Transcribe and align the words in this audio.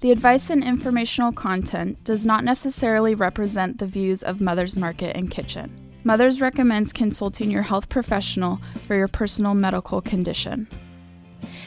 The 0.00 0.12
advice 0.12 0.48
and 0.48 0.64
informational 0.64 1.30
content 1.30 2.02
does 2.04 2.24
not 2.24 2.42
necessarily 2.42 3.14
represent 3.14 3.76
the 3.76 3.86
views 3.86 4.22
of 4.22 4.40
Mother's 4.40 4.74
Market 4.74 5.14
and 5.14 5.30
Kitchen. 5.30 5.70
Mother's 6.04 6.40
recommends 6.40 6.90
consulting 6.90 7.50
your 7.50 7.60
health 7.60 7.90
professional 7.90 8.62
for 8.86 8.96
your 8.96 9.08
personal 9.08 9.52
medical 9.52 10.00
condition. 10.00 10.68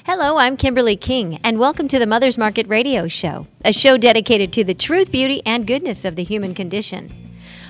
Hello, 0.08 0.38
I'm 0.38 0.58
Kimberly 0.58 0.96
King, 0.96 1.40
and 1.44 1.60
welcome 1.60 1.88
to 1.90 2.00
the 2.00 2.08
Mother's 2.08 2.40
Market 2.40 2.68
Radio 2.68 3.08
Show, 3.08 3.46
a 3.64 3.72
show 3.72 3.98
dedicated 3.98 4.52
to 4.54 4.64
the 4.64 4.74
truth, 4.74 5.12
beauty, 5.12 5.44
and 5.46 5.68
goodness 5.68 6.04
of 6.04 6.16
the 6.16 6.24
human 6.24 6.56
condition. 6.56 7.23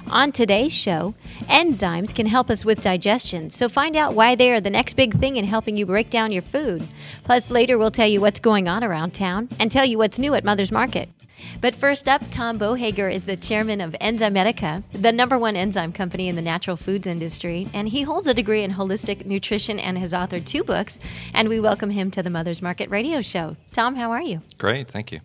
On 0.09 0.31
today's 0.31 0.73
show, 0.73 1.15
enzymes 1.43 2.13
can 2.13 2.25
help 2.25 2.49
us 2.49 2.65
with 2.65 2.81
digestion, 2.81 3.49
so 3.49 3.69
find 3.69 3.95
out 3.95 4.13
why 4.13 4.35
they 4.35 4.51
are 4.51 4.61
the 4.61 4.69
next 4.69 4.93
big 4.93 5.13
thing 5.13 5.37
in 5.37 5.45
helping 5.45 5.77
you 5.77 5.85
break 5.85 6.09
down 6.09 6.31
your 6.31 6.41
food. 6.41 6.87
Plus, 7.23 7.49
later 7.49 7.77
we'll 7.77 7.89
tell 7.89 8.07
you 8.07 8.21
what's 8.21 8.39
going 8.39 8.67
on 8.67 8.83
around 8.83 9.13
town 9.13 9.49
and 9.59 9.71
tell 9.71 9.85
you 9.85 9.97
what's 9.97 10.19
new 10.19 10.33
at 10.33 10.43
Mother's 10.43 10.71
Market. 10.71 11.09
But 11.61 11.75
first 11.75 12.07
up, 12.07 12.21
Tom 12.31 12.57
Bohager 12.59 13.11
is 13.11 13.23
the 13.23 13.35
chairman 13.35 13.81
of 13.81 13.93
Enzymedica, 13.93 14.83
the 14.93 15.11
number 15.11 15.37
one 15.37 15.55
enzyme 15.55 15.91
company 15.91 16.27
in 16.27 16.35
the 16.35 16.41
natural 16.41 16.77
foods 16.77 17.07
industry, 17.07 17.67
and 17.73 17.87
he 17.87 18.03
holds 18.03 18.27
a 18.27 18.33
degree 18.33 18.63
in 18.63 18.71
holistic 18.71 19.25
nutrition 19.25 19.79
and 19.79 19.97
has 19.97 20.13
authored 20.13 20.45
two 20.45 20.63
books. 20.63 20.99
And 21.33 21.49
we 21.49 21.59
welcome 21.59 21.89
him 21.89 22.11
to 22.11 22.23
the 22.23 22.29
Mother's 22.29 22.61
Market 22.61 22.89
Radio 22.89 23.21
Show. 23.21 23.57
Tom, 23.71 23.95
how 23.95 24.11
are 24.11 24.21
you? 24.21 24.41
Great, 24.57 24.87
thank 24.87 25.11
you. 25.11 25.21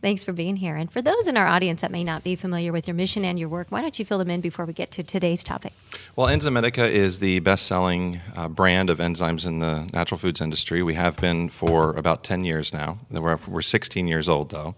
Thanks 0.00 0.24
for 0.24 0.32
being 0.32 0.56
here. 0.56 0.76
And 0.76 0.90
for 0.90 1.02
those 1.02 1.26
in 1.26 1.36
our 1.36 1.46
audience 1.46 1.80
that 1.80 1.90
may 1.90 2.04
not 2.04 2.24
be 2.24 2.36
familiar 2.36 2.72
with 2.72 2.88
your 2.88 2.94
mission 2.94 3.24
and 3.24 3.38
your 3.38 3.48
work, 3.48 3.70
why 3.70 3.82
don't 3.82 3.98
you 3.98 4.04
fill 4.04 4.18
them 4.18 4.30
in 4.30 4.40
before 4.40 4.64
we 4.64 4.72
get 4.72 4.90
to 4.92 5.02
today's 5.02 5.44
topic? 5.44 5.72
Well, 6.16 6.28
Enzymedica 6.28 6.88
is 6.88 7.18
the 7.18 7.40
best 7.40 7.66
selling 7.66 8.20
uh, 8.36 8.48
brand 8.48 8.90
of 8.90 8.98
enzymes 8.98 9.46
in 9.46 9.60
the 9.60 9.88
natural 9.92 10.18
foods 10.18 10.40
industry. 10.40 10.82
We 10.82 10.94
have 10.94 11.16
been 11.16 11.48
for 11.48 11.94
about 11.96 12.24
10 12.24 12.44
years 12.44 12.72
now. 12.72 12.98
We're, 13.10 13.38
we're 13.48 13.62
16 13.62 14.06
years 14.06 14.28
old, 14.28 14.50
though. 14.50 14.74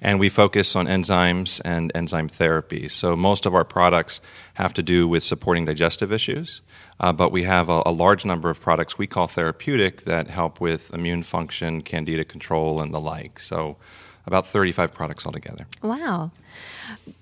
And 0.00 0.20
we 0.20 0.28
focus 0.28 0.76
on 0.76 0.86
enzymes 0.86 1.60
and 1.64 1.90
enzyme 1.94 2.28
therapy. 2.28 2.88
So 2.88 3.16
most 3.16 3.46
of 3.46 3.54
our 3.54 3.64
products 3.64 4.20
have 4.54 4.74
to 4.74 4.82
do 4.82 5.08
with 5.08 5.22
supporting 5.22 5.64
digestive 5.64 6.12
issues, 6.12 6.60
uh, 7.00 7.12
but 7.12 7.32
we 7.32 7.44
have 7.44 7.68
a, 7.68 7.82
a, 7.86 7.92
large 7.92 8.24
number 8.24 8.50
of 8.50 8.60
products 8.60 8.98
we 8.98 9.06
call 9.06 9.26
therapeutic 9.26 10.02
that 10.02 10.28
help 10.28 10.60
with 10.60 10.92
immune 10.92 11.22
function, 11.22 11.82
candida 11.82 12.24
control, 12.24 12.80
and 12.80 12.92
the 12.92 13.00
like. 13.00 13.38
So 13.38 13.76
about 14.26 14.46
35 14.46 14.92
products 14.92 15.24
altogether. 15.24 15.66
Wow. 15.82 16.32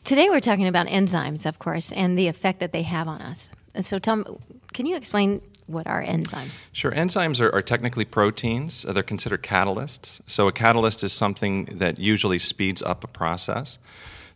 Today 0.05 0.29
we're 0.31 0.41
talking 0.41 0.67
about 0.67 0.87
enzymes, 0.87 1.47
of 1.47 1.59
course, 1.59 1.93
and 1.93 2.19
the 2.19 2.29
effect 2.29 2.61
that 2.61 2.73
they 2.73 2.83
have 2.83 3.09
on 3.09 3.21
us. 3.21 3.51
So, 3.81 3.99
Tom, 3.99 4.39
can 4.73 4.87
you 4.87 4.97
explain 4.97 5.41
what 5.67 5.87
are 5.87 6.03
enzymes? 6.05 6.63
Sure. 6.73 6.93
Enzymes 6.93 7.41
are, 7.41 7.53
are, 7.55 7.63
technically 7.63 8.05
proteins. 8.05 8.85
Uh, 8.85 8.93
they're 8.93 9.03
considered 9.03 9.43
catalysts. 9.43 10.21
So, 10.27 10.47
a 10.47 10.53
catalyst 10.53 11.03
is 11.03 11.13
something 11.13 11.65
that 11.67 11.99
usually 11.99 12.39
speeds 12.39 12.83
up 12.83 13.03
a 13.03 13.09
process. 13.09 13.79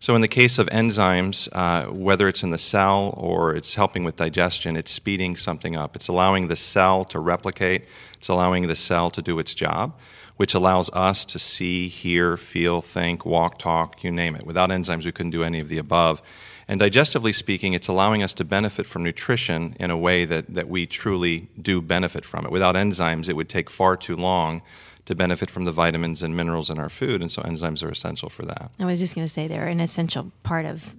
So, 0.00 0.14
in 0.14 0.20
the 0.20 0.28
case 0.28 0.58
of 0.58 0.68
enzymes, 0.68 1.48
uh, 1.52 1.92
whether 1.92 2.28
it's 2.28 2.42
in 2.42 2.50
the 2.50 2.58
cell 2.58 3.14
or 3.16 3.54
it's 3.54 3.74
helping 3.74 4.04
with 4.04 4.16
digestion, 4.16 4.76
it's 4.76 4.90
speeding 4.90 5.36
something 5.36 5.76
up. 5.76 5.96
It's 5.96 6.08
allowing 6.08 6.48
the 6.48 6.56
cell 6.56 7.04
to 7.06 7.18
replicate, 7.18 7.84
it's 8.18 8.28
allowing 8.28 8.66
the 8.66 8.76
cell 8.76 9.10
to 9.10 9.22
do 9.22 9.38
its 9.38 9.54
job 9.54 9.94
which 10.38 10.54
allows 10.54 10.88
us 10.90 11.24
to 11.24 11.38
see, 11.38 11.88
hear, 11.88 12.36
feel, 12.36 12.80
think, 12.80 13.26
walk, 13.26 13.58
talk, 13.58 14.02
you 14.04 14.10
name 14.10 14.36
it. 14.36 14.46
Without 14.46 14.70
enzymes, 14.70 15.04
we 15.04 15.10
couldn't 15.10 15.32
do 15.32 15.42
any 15.42 15.58
of 15.58 15.68
the 15.68 15.78
above. 15.78 16.22
And 16.68 16.80
digestively 16.80 17.34
speaking, 17.34 17.72
it's 17.72 17.88
allowing 17.88 18.22
us 18.22 18.32
to 18.34 18.44
benefit 18.44 18.86
from 18.86 19.02
nutrition 19.02 19.74
in 19.80 19.90
a 19.90 19.98
way 19.98 20.24
that, 20.24 20.54
that 20.54 20.68
we 20.68 20.86
truly 20.86 21.48
do 21.60 21.82
benefit 21.82 22.24
from 22.24 22.46
it. 22.46 22.52
Without 22.52 22.76
enzymes, 22.76 23.28
it 23.28 23.34
would 23.34 23.48
take 23.48 23.68
far 23.68 23.96
too 23.96 24.14
long 24.14 24.62
to 25.06 25.14
benefit 25.16 25.50
from 25.50 25.64
the 25.64 25.72
vitamins 25.72 26.22
and 26.22 26.36
minerals 26.36 26.70
in 26.70 26.78
our 26.78 26.88
food, 26.88 27.20
and 27.20 27.32
so 27.32 27.42
enzymes 27.42 27.82
are 27.82 27.90
essential 27.90 28.28
for 28.28 28.44
that. 28.44 28.70
I 28.78 28.84
was 28.84 29.00
just 29.00 29.16
going 29.16 29.26
to 29.26 29.32
say 29.32 29.48
they're 29.48 29.66
an 29.66 29.80
essential 29.80 30.30
part 30.44 30.66
of 30.66 30.94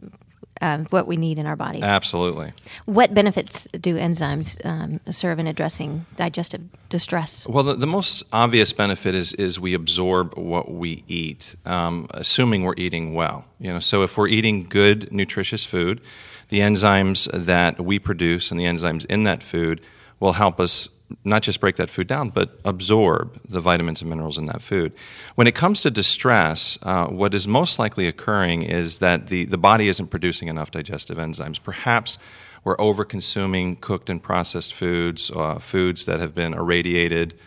um, 0.62 0.86
what 0.90 1.08
we 1.08 1.16
need 1.16 1.38
in 1.40 1.46
our 1.46 1.56
bodies. 1.56 1.84
Absolutely. 1.84 2.54
What 2.86 3.14
benefits 3.14 3.68
do 3.80 3.98
enzymes 3.98 4.64
um, 4.66 5.00
serve 5.10 5.40
in 5.40 5.48
addressing 5.48 6.06
digestive 6.16 6.62
distress? 6.90 7.48
Well, 7.48 7.64
the, 7.64 7.76
the, 7.76 7.88
most 7.88 8.24
obvious 8.34 8.74
benefit 8.74 9.16
is 9.16 9.34
is 9.34 9.60
we 9.60 9.74
absorb 9.74 10.38
what 10.38 10.72
we 10.72 11.04
eat, 11.08 11.56
um, 11.66 12.08
assuming 12.12 12.64
we're 12.64 12.76
eating 12.78 13.14
well. 13.14 13.46
You 13.60 13.74
know, 13.74 13.80
so 13.80 14.04
if 14.04 14.18
we're 14.18 14.28
eating 14.28 14.64
good, 14.68 15.12
nutritious 15.12 15.66
food, 15.66 16.02
the 16.50 16.60
enzymes 16.60 17.30
that 17.32 17.80
we 17.80 18.00
produce 18.00 18.52
and 18.52 18.60
the 18.60 18.66
enzymes 18.66 19.06
in 19.06 19.24
that 19.24 19.44
food 19.44 19.82
will 20.20 20.34
help 20.34 20.60
us 20.60 20.90
not 21.24 21.42
just 21.42 21.60
break 21.60 21.76
that 21.78 21.90
food 21.90 22.08
down, 22.08 22.30
but 22.30 22.60
absorb 22.66 23.40
the 23.48 23.60
vitamins 23.60 24.02
and 24.02 24.10
minerals 24.10 24.38
in 24.38 24.46
that 24.46 24.62
food. 24.62 24.94
When 25.36 25.48
it 25.48 25.56
comes 25.56 25.82
to 25.82 25.92
distress, 25.92 26.78
uh, 26.84 27.08
what 27.08 27.34
is 27.34 27.48
most 27.48 27.80
likely 27.80 28.08
occurring 28.08 28.64
is 28.64 29.00
that 29.00 29.28
the, 29.28 29.46
the 29.46 29.58
body 29.58 29.88
isn't 29.88 30.08
producing 30.08 30.48
enough 30.48 30.72
digestive 30.72 31.18
enzymes. 31.18 31.62
Perhaps 31.62 32.18
we're 32.64 32.80
over 32.80 33.06
consuming 33.06 33.76
cooked 33.78 34.10
and 34.10 34.22
processed 34.22 34.74
foods, 34.74 35.32
uh, 35.36 35.60
foods 35.60 36.06
that 36.06 36.20
have 36.20 36.36
been 36.36 36.54
irradiated 36.54 37.38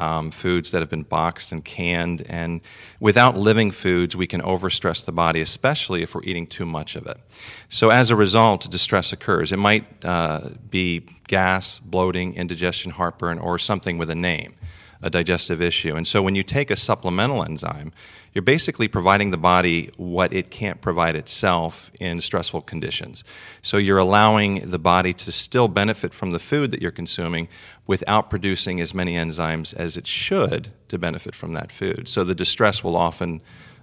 um, 0.00 0.30
foods 0.30 0.70
that 0.70 0.80
have 0.80 0.90
been 0.90 1.02
boxed 1.02 1.52
and 1.52 1.64
canned. 1.64 2.22
And 2.28 2.60
without 2.98 3.36
living 3.36 3.70
foods, 3.70 4.16
we 4.16 4.26
can 4.26 4.40
overstress 4.40 5.04
the 5.04 5.12
body, 5.12 5.40
especially 5.40 6.02
if 6.02 6.14
we're 6.14 6.24
eating 6.24 6.46
too 6.46 6.66
much 6.66 6.96
of 6.96 7.06
it. 7.06 7.18
So 7.68 7.90
as 7.90 8.10
a 8.10 8.16
result, 8.16 8.70
distress 8.70 9.12
occurs. 9.12 9.52
It 9.52 9.58
might 9.58 9.84
uh, 10.04 10.48
be 10.70 11.06
gas, 11.28 11.78
bloating, 11.80 12.34
indigestion, 12.34 12.92
heartburn, 12.92 13.38
or 13.38 13.58
something 13.58 13.98
with 13.98 14.10
a 14.10 14.14
name, 14.14 14.54
a 15.02 15.10
digestive 15.10 15.60
issue. 15.62 15.94
And 15.94 16.08
so 16.08 16.22
when 16.22 16.34
you 16.34 16.42
take 16.42 16.70
a 16.70 16.76
supplemental 16.76 17.44
enzyme, 17.44 17.92
you're 18.32 18.42
basically 18.42 18.86
providing 18.86 19.30
the 19.30 19.36
body 19.36 19.90
what 19.96 20.32
it 20.32 20.50
can't 20.50 20.80
provide 20.80 21.16
itself 21.16 21.90
in 21.98 22.20
stressful 22.20 22.62
conditions. 22.62 23.24
So 23.60 23.76
you're 23.76 23.98
allowing 23.98 24.70
the 24.70 24.78
body 24.78 25.12
to 25.14 25.32
still 25.32 25.66
benefit 25.68 26.14
from 26.14 26.30
the 26.30 26.38
food 26.38 26.70
that 26.70 26.80
you're 26.80 26.92
consuming 26.92 27.48
without 27.90 28.30
producing 28.30 28.80
as 28.80 28.94
many 28.94 29.16
enzymes 29.16 29.74
as 29.74 29.96
it 29.96 30.06
should 30.06 30.70
to 30.86 30.96
benefit 30.96 31.34
from 31.34 31.54
that 31.54 31.72
food. 31.72 32.08
So 32.08 32.22
the 32.22 32.36
distress 32.36 32.84
will 32.84 32.94
often 32.94 33.40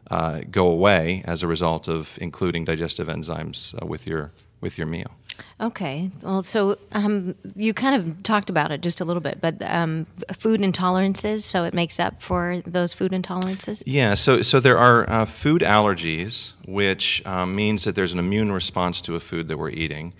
uh, 0.10 0.44
go 0.50 0.66
away 0.70 1.24
as 1.26 1.44
a 1.44 1.48
result 1.48 1.90
of 1.90 2.18
including 2.22 2.64
digestive 2.64 3.10
enzymes 3.10 3.60
uh, 3.76 3.86
with 3.86 4.08
your 4.08 4.32
with 4.62 4.78
your 4.78 4.88
meal. 4.88 5.12
Okay. 5.60 6.10
Well, 6.24 6.42
so 6.42 6.78
um, 6.94 7.36
you 7.56 7.74
kind 7.74 7.96
of 7.98 8.24
talked 8.24 8.50
about 8.50 8.72
it 8.72 8.82
just 8.82 9.02
a 9.02 9.06
little 9.06 9.22
bit, 9.22 9.40
but 9.42 9.62
um, 9.62 10.08
food 10.34 10.62
intolerances, 10.62 11.42
so 11.42 11.66
it 11.66 11.74
makes 11.74 12.00
up 12.00 12.22
for 12.22 12.62
those 12.66 12.94
food 12.94 13.12
intolerances? 13.12 13.84
Yeah, 13.86 14.16
so, 14.16 14.42
so 14.42 14.60
there 14.60 14.80
are 14.80 15.08
uh, 15.08 15.26
food 15.26 15.62
allergies, 15.62 16.54
which 16.66 17.22
um, 17.28 17.56
means 17.56 17.84
that 17.84 17.94
there's 17.94 18.14
an 18.14 18.20
immune 18.20 18.52
response 18.52 19.00
to 19.02 19.14
a 19.14 19.20
food 19.20 19.48
that 19.50 19.58
we're 19.58 19.70
eating. 19.70 20.14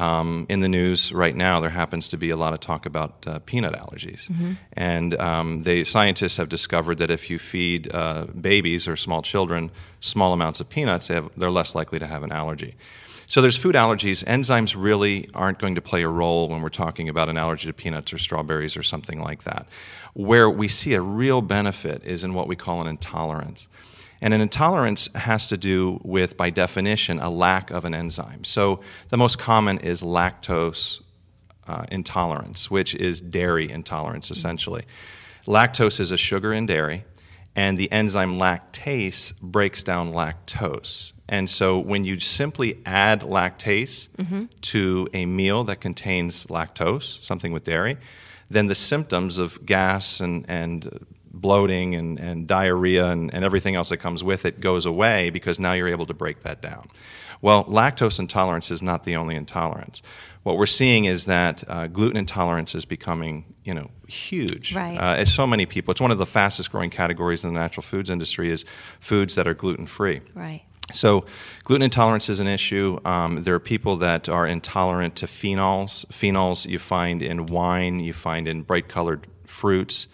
Um, 0.00 0.46
in 0.48 0.60
the 0.60 0.68
news 0.68 1.12
right 1.12 1.36
now, 1.36 1.60
there 1.60 1.70
happens 1.70 2.08
to 2.08 2.16
be 2.16 2.30
a 2.30 2.36
lot 2.36 2.52
of 2.54 2.60
talk 2.60 2.86
about 2.86 3.12
uh, 3.26 3.38
peanut 3.40 3.74
allergies. 3.74 4.28
Mm-hmm. 4.28 4.52
And 4.72 5.20
um, 5.20 5.62
they, 5.62 5.84
scientists 5.84 6.36
have 6.38 6.48
discovered 6.48 6.98
that 6.98 7.10
if 7.10 7.28
you 7.30 7.38
feed 7.38 7.94
uh, 7.94 8.26
babies 8.40 8.88
or 8.88 8.96
small 8.96 9.22
children 9.22 9.70
small 10.00 10.32
amounts 10.32 10.60
of 10.60 10.68
peanuts, 10.68 11.08
they 11.08 11.14
have, 11.14 11.30
they're 11.36 11.50
less 11.50 11.74
likely 11.74 11.98
to 11.98 12.06
have 12.06 12.22
an 12.22 12.32
allergy. 12.32 12.74
So 13.26 13.40
there's 13.40 13.56
food 13.56 13.76
allergies. 13.76 14.24
Enzymes 14.24 14.74
really 14.76 15.28
aren't 15.34 15.58
going 15.58 15.76
to 15.76 15.80
play 15.80 16.02
a 16.02 16.08
role 16.08 16.48
when 16.48 16.62
we're 16.62 16.68
talking 16.68 17.08
about 17.08 17.28
an 17.28 17.38
allergy 17.38 17.68
to 17.68 17.72
peanuts 17.72 18.12
or 18.12 18.18
strawberries 18.18 18.76
or 18.76 18.82
something 18.82 19.20
like 19.20 19.44
that. 19.44 19.68
Where 20.14 20.50
we 20.50 20.66
see 20.66 20.94
a 20.94 21.00
real 21.00 21.40
benefit 21.40 22.04
is 22.04 22.24
in 22.24 22.34
what 22.34 22.48
we 22.48 22.56
call 22.56 22.80
an 22.80 22.88
intolerance. 22.88 23.68
And 24.20 24.34
an 24.34 24.40
intolerance 24.40 25.08
has 25.14 25.46
to 25.46 25.56
do 25.56 26.00
with, 26.04 26.36
by 26.36 26.50
definition, 26.50 27.18
a 27.18 27.30
lack 27.30 27.70
of 27.70 27.84
an 27.84 27.94
enzyme. 27.94 28.44
So 28.44 28.80
the 29.08 29.16
most 29.16 29.38
common 29.38 29.78
is 29.78 30.02
lactose 30.02 31.00
uh, 31.66 31.84
intolerance, 31.90 32.70
which 32.70 32.94
is 32.94 33.20
dairy 33.20 33.70
intolerance, 33.70 34.30
essentially. 34.30 34.84
Lactose 35.46 36.00
is 36.00 36.12
a 36.12 36.16
sugar 36.16 36.52
in 36.52 36.66
dairy, 36.66 37.04
and 37.56 37.78
the 37.78 37.90
enzyme 37.90 38.34
lactase 38.34 39.38
breaks 39.40 39.82
down 39.82 40.12
lactose. 40.12 41.12
And 41.28 41.48
so 41.48 41.78
when 41.78 42.04
you 42.04 42.18
simply 42.18 42.82
add 42.84 43.20
lactase 43.20 44.08
mm-hmm. 44.10 44.46
to 44.62 45.08
a 45.14 45.26
meal 45.26 45.64
that 45.64 45.80
contains 45.80 46.46
lactose, 46.46 47.22
something 47.22 47.52
with 47.52 47.64
dairy, 47.64 47.96
then 48.50 48.66
the 48.66 48.74
symptoms 48.74 49.38
of 49.38 49.64
gas 49.64 50.20
and, 50.20 50.44
and 50.48 51.06
bloating 51.40 51.94
and, 51.94 52.18
and 52.18 52.46
diarrhea 52.46 53.06
and, 53.08 53.32
and 53.34 53.44
everything 53.44 53.74
else 53.74 53.88
that 53.90 53.98
comes 53.98 54.22
with 54.22 54.44
it 54.44 54.60
goes 54.60 54.86
away 54.86 55.30
because 55.30 55.58
now 55.58 55.72
you're 55.72 55.88
able 55.88 56.06
to 56.06 56.14
break 56.14 56.42
that 56.42 56.60
down. 56.60 56.88
Well, 57.42 57.64
lactose 57.64 58.18
intolerance 58.18 58.70
is 58.70 58.82
not 58.82 59.04
the 59.04 59.16
only 59.16 59.34
intolerance. 59.34 60.02
What 60.42 60.56
we're 60.56 60.66
seeing 60.66 61.04
is 61.04 61.26
that 61.26 61.64
uh, 61.68 61.86
gluten 61.86 62.16
intolerance 62.16 62.74
is 62.74 62.84
becoming, 62.84 63.54
you 63.64 63.74
know, 63.74 63.90
huge. 64.08 64.74
Right. 64.74 64.98
Uh, 64.98 65.24
so 65.24 65.46
many 65.46 65.66
people. 65.66 65.92
It's 65.92 66.00
one 66.00 66.10
of 66.10 66.18
the 66.18 66.26
fastest 66.26 66.72
growing 66.72 66.90
categories 66.90 67.44
in 67.44 67.52
the 67.52 67.60
natural 67.60 67.82
foods 67.82 68.08
industry 68.10 68.50
is 68.50 68.64
foods 69.00 69.34
that 69.34 69.46
are 69.46 69.54
gluten 69.54 69.86
free. 69.86 70.22
Right. 70.34 70.62
So, 70.92 71.24
gluten 71.64 71.82
intolerance 71.82 72.28
is 72.28 72.40
an 72.40 72.48
issue. 72.48 72.98
Um, 73.04 73.42
there 73.42 73.54
are 73.54 73.60
people 73.60 73.96
that 73.96 74.28
are 74.28 74.46
intolerant 74.46 75.14
to 75.16 75.26
phenols. 75.26 76.04
Phenols 76.06 76.66
you 76.66 76.78
find 76.78 77.22
in 77.22 77.46
wine, 77.46 78.00
you 78.00 78.12
find 78.12 78.48
in 78.48 78.62
bright 78.62 78.88
colored 78.88 79.26
fruits. 79.46 80.08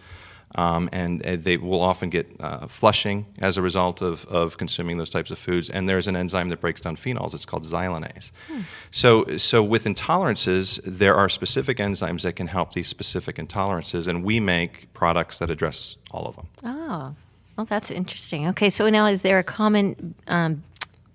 Um, 0.56 0.88
and 0.90 1.24
uh, 1.24 1.36
they 1.36 1.58
will 1.58 1.82
often 1.82 2.08
get 2.08 2.26
uh, 2.40 2.66
flushing 2.66 3.26
as 3.38 3.58
a 3.58 3.62
result 3.62 4.00
of, 4.00 4.24
of 4.26 4.56
consuming 4.56 4.96
those 4.96 5.10
types 5.10 5.30
of 5.30 5.38
foods. 5.38 5.68
And 5.68 5.86
there's 5.86 6.08
an 6.08 6.16
enzyme 6.16 6.48
that 6.48 6.60
breaks 6.60 6.80
down 6.80 6.96
phenols. 6.96 7.34
It's 7.34 7.44
called 7.44 7.64
xylanase. 7.64 8.32
Hmm. 8.48 8.60
So, 8.90 9.36
so 9.36 9.62
with 9.62 9.84
intolerances, 9.84 10.80
there 10.82 11.14
are 11.14 11.28
specific 11.28 11.76
enzymes 11.76 12.22
that 12.22 12.36
can 12.36 12.46
help 12.46 12.72
these 12.72 12.88
specific 12.88 13.36
intolerances, 13.36 14.08
and 14.08 14.24
we 14.24 14.40
make 14.40 14.92
products 14.94 15.38
that 15.38 15.50
address 15.50 15.96
all 16.10 16.26
of 16.26 16.36
them. 16.36 16.48
Oh, 16.64 17.14
well, 17.56 17.66
that's 17.66 17.90
interesting. 17.90 18.48
Okay, 18.48 18.70
so 18.70 18.88
now 18.88 19.06
is 19.06 19.22
there 19.22 19.38
a 19.38 19.44
common, 19.44 20.14
um, 20.28 20.62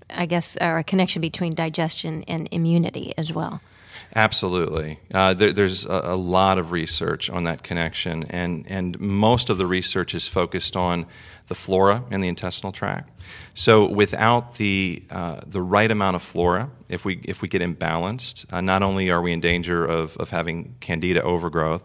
I 0.09 0.27
guess, 0.27 0.55
or 0.61 0.77
a 0.77 0.83
connection 0.83 1.21
between 1.21 1.53
digestion 1.53 2.23
and 2.27 2.47
immunity 2.51 3.13
as 3.17 3.33
well? 3.33 3.61
Absolutely. 4.15 4.99
Uh, 5.13 5.33
there, 5.33 5.53
there's 5.53 5.85
a, 5.85 6.01
a, 6.03 6.15
lot 6.15 6.57
of 6.57 6.71
research 6.71 7.29
on 7.29 7.45
that 7.45 7.63
connection, 7.63 8.25
and, 8.29 8.65
and 8.67 8.99
most 8.99 9.49
of 9.49 9.57
the 9.57 9.65
research 9.65 10.13
is 10.13 10.27
focused 10.27 10.75
on 10.75 11.05
the 11.47 11.55
flora 11.55 12.03
in 12.11 12.19
the 12.19 12.27
intestinal 12.27 12.73
tract. 12.73 13.09
So, 13.53 13.89
without 13.89 14.55
the, 14.55 15.03
uh, 15.09 15.41
the 15.47 15.61
right 15.61 15.89
amount 15.89 16.15
of 16.15 16.21
flora, 16.21 16.69
if 16.89 17.05
we, 17.05 17.21
if 17.23 17.41
we 17.41 17.47
get 17.47 17.61
imbalanced, 17.61 18.51
uh, 18.51 18.59
not 18.59 18.83
only 18.83 19.09
are 19.09 19.21
we 19.21 19.31
in 19.31 19.39
danger 19.39 19.85
of, 19.85 20.17
of 20.17 20.29
having 20.29 20.75
candida 20.81 21.23
overgrowth, 21.23 21.83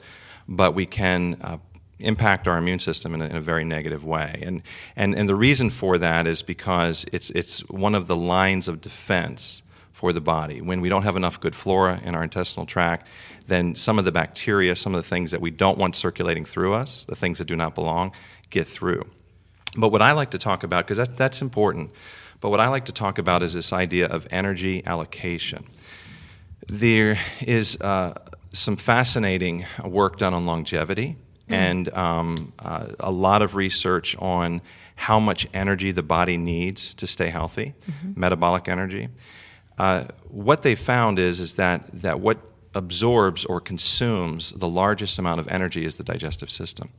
but 0.49 0.75
we 0.75 0.87
can 0.87 1.39
uh, 1.41 1.59
impact 1.99 2.49
our 2.49 2.59
immune 2.59 2.79
system 2.81 3.15
in 3.15 3.23
a, 3.23 3.27
in 3.27 3.37
a, 3.37 3.41
very 3.41 3.65
negative 3.65 4.05
way. 4.05 4.41
And, 4.43 4.63
and, 4.97 5.15
and 5.15 5.29
the 5.29 5.35
reason 5.35 5.71
for 5.71 5.97
that 5.99 6.27
is 6.27 6.43
because 6.43 7.07
it's, 7.13 7.31
it's 7.31 7.61
one 7.69 7.95
of 7.95 8.07
the 8.07 8.17
lines 8.17 8.69
of 8.69 8.81
defense 8.81 9.63
for 9.97 10.13
the 10.13 10.21
body. 10.21 10.61
When 10.61 10.83
we 10.83 10.91
don't 10.91 11.05
have 11.05 11.17
enough 11.17 11.41
good 11.41 11.57
flora 11.57 12.03
in 12.05 12.15
our 12.15 12.23
intestinal 12.23 12.67
tract, 12.67 13.07
then 13.47 13.75
some 13.75 13.99
of 13.99 14.05
the 14.05 14.13
bacteria, 14.13 14.77
some 14.77 14.95
of 14.95 15.03
the 15.03 15.09
things 15.09 15.31
that 15.31 15.41
we 15.41 15.51
don't 15.51 15.79
want 15.79 15.97
circulating 15.97 16.45
through 16.45 16.75
us, 16.75 17.07
the 17.07 17.17
things 17.17 17.39
that 17.39 17.47
do 17.47 17.57
not 17.57 17.75
belong, 17.75 18.13
get 18.51 18.67
through. 18.67 19.07
But 19.75 19.93
what 19.93 20.03
I 20.03 20.13
like 20.13 20.33
to 20.33 20.39
talk 20.39 20.63
about, 20.65 20.85
because 20.85 20.99
that, 20.99 21.17
that's 21.17 21.41
important, 21.41 21.93
but 22.43 22.51
what 22.51 22.61
I 22.61 22.69
like 22.69 22.85
to 22.85 22.93
talk 22.93 23.17
about 23.17 23.43
is 23.43 23.55
this 23.55 23.73
idea 23.73 24.07
of 24.07 24.29
energy 24.31 24.85
allocation. 24.85 25.65
There 26.69 27.19
is 27.41 27.81
uh, 27.81 28.21
some 28.53 28.77
fascinating 28.77 29.65
work 29.83 30.19
done 30.19 30.35
on 30.35 30.45
longevity 30.45 31.17
mm. 31.49 31.55
and 31.55 31.89
um, 31.95 32.53
uh, 32.59 32.89
a 33.01 33.11
lot 33.11 33.41
of 33.41 33.55
research 33.55 34.15
on 34.19 34.61
how 34.97 35.19
much 35.19 35.49
energy 35.55 35.91
the 35.91 36.03
body 36.03 36.37
needs 36.37 36.93
to 36.97 37.07
stay 37.07 37.31
healthy, 37.31 37.73
mm-hmm. 37.91 38.21
metabolic 38.21 38.69
energy. 38.69 39.09
Uh, 39.79 40.05
what 40.29 40.63
they 40.63 40.75
found 40.75 41.19
is, 41.19 41.41
is 41.41 41.57
that, 41.57 41.87
that 41.93 42.21
what 42.21 42.39
absorbs 42.75 43.45
or 43.45 43.61
consumes 43.61 44.53
the 44.53 44.69
largest 44.69 45.19
amount 45.19 45.41
of 45.41 45.49
energy 45.49 45.85
is 45.85 45.97
the 45.97 46.05
digestive 46.05 46.51
system. 46.51 46.91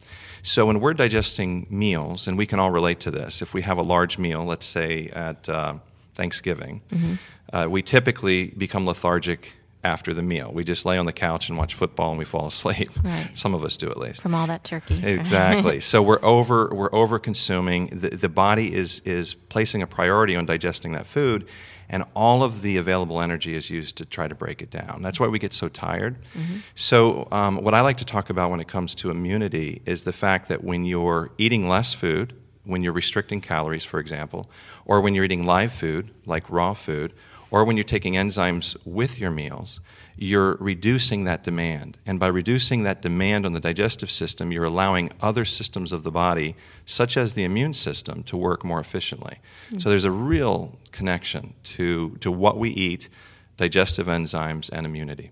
So 0.42 0.66
when 0.66 0.80
we're 0.80 0.94
digesting 0.94 1.68
meals, 1.70 2.28
and 2.28 2.38
we 2.38 2.46
can 2.46 2.60
all 2.60 2.72
relate 2.72 3.00
to 3.02 3.12
this, 3.12 3.42
if 3.42 3.54
we 3.54 3.62
have 3.62 3.78
a 3.78 3.84
large 3.84 4.18
meal, 4.18 4.44
let's 4.44 4.66
say 4.66 5.08
at 5.14 5.48
uh, 5.48 5.76
Thanksgiving, 6.14 6.82
mm-hmm. 6.90 7.16
uh, 7.56 7.68
we 7.68 7.82
typically 7.82 8.48
become 8.48 8.86
lethargic 8.86 9.54
after 9.84 10.14
the 10.14 10.24
meal. 10.24 10.52
We 10.52 10.64
just 10.64 10.86
lay 10.86 10.98
on 10.98 11.06
the 11.06 11.14
couch 11.14 11.48
and 11.50 11.58
watch 11.58 11.76
football 11.76 12.10
and 12.10 12.20
we 12.20 12.26
fall 12.26 12.48
asleep. 12.48 12.90
Right. 13.04 13.30
Some 13.38 13.54
of 13.54 13.64
us 13.64 13.78
do 13.78 13.90
at 13.90 13.98
least. 13.98 14.22
From 14.22 14.34
all 14.34 14.48
that 14.48 14.64
turkey. 14.64 14.96
Exactly. 15.04 15.80
so 15.92 16.02
we're 16.02 16.24
over 16.24 16.70
we're 16.74 16.94
over 16.94 17.20
consuming. 17.20 17.88
The, 17.88 18.10
the 18.10 18.30
body 18.30 18.74
is 18.74 19.02
is 19.06 19.36
placing 19.36 19.82
a 19.82 19.88
priority 19.88 20.36
on 20.36 20.46
digesting 20.46 20.92
that 20.94 21.06
food 21.06 21.48
and 21.90 22.04
all 22.14 22.44
of 22.44 22.62
the 22.62 22.78
available 22.78 23.22
energy 23.22 23.56
is 23.56 23.70
used 23.70 23.98
to 23.98 24.06
try 24.06 24.28
to 24.28 24.36
break 24.36 24.62
it 24.62 24.70
down. 24.70 25.02
That's 25.02 25.20
why 25.20 25.28
we 25.28 25.40
get 25.40 25.54
so 25.54 25.70
tired. 25.70 26.18
Mm-hmm. 26.34 26.58
So, 26.76 27.28
um, 27.32 27.58
what 27.64 27.74
I 27.74 27.82
like 27.82 27.98
to 27.98 28.06
talk 28.06 28.30
about 28.30 28.52
when 28.52 28.60
it 28.60 28.68
comes 28.68 28.94
to 28.96 29.10
immunity 29.10 29.82
is 29.86 30.04
the 30.04 30.14
fact 30.14 30.50
that 30.50 30.64
when 30.64 30.84
you're 30.84 31.32
eating 31.38 31.68
less 31.68 31.94
food, 31.94 32.34
when 32.64 32.84
you're 32.84 32.94
restricting 32.94 33.40
calories, 33.40 33.86
for 33.86 34.00
example, 34.00 34.50
or 34.86 35.00
when 35.02 35.16
you're 35.16 35.24
eating 35.24 35.46
live 35.46 35.72
food, 35.72 36.12
like 36.26 36.50
raw 36.50 36.74
food, 36.74 37.14
or 37.50 37.64
when 37.64 37.78
you're 37.78 37.84
taking 37.84 38.14
enzymes 38.14 38.76
with 38.86 39.20
your 39.20 39.32
meals, 39.32 39.80
you're 40.18 40.56
reducing 40.56 41.26
that 41.26 41.44
demand. 41.44 41.98
And 42.06 42.20
by 42.20 42.28
reducing 42.28 42.84
that 42.84 43.02
demand 43.02 43.46
on 43.46 43.54
the 43.54 43.60
digestive 43.60 44.10
system, 44.10 44.52
you're 44.52 44.66
allowing 44.66 45.12
other 45.22 45.46
systems 45.46 45.92
of 45.92 46.04
the 46.04 46.12
body, 46.12 46.56
such 46.86 47.18
as 47.18 47.36
the 47.36 47.44
immune 47.44 47.74
system, 47.74 48.24
to 48.24 48.36
work 48.36 48.64
more 48.64 48.80
efficiently. 48.80 49.38
Mm-hmm. 49.68 49.80
So 49.80 49.90
there's 49.90 50.06
a 50.06 50.12
real 50.12 50.78
connection 50.92 51.54
to, 51.64 52.18
to 52.22 52.32
what 52.32 52.58
we 52.58 52.72
eat, 52.72 53.10
digestive 53.58 54.08
enzymes, 54.08 54.70
and 54.72 54.86
immunity. 54.86 55.32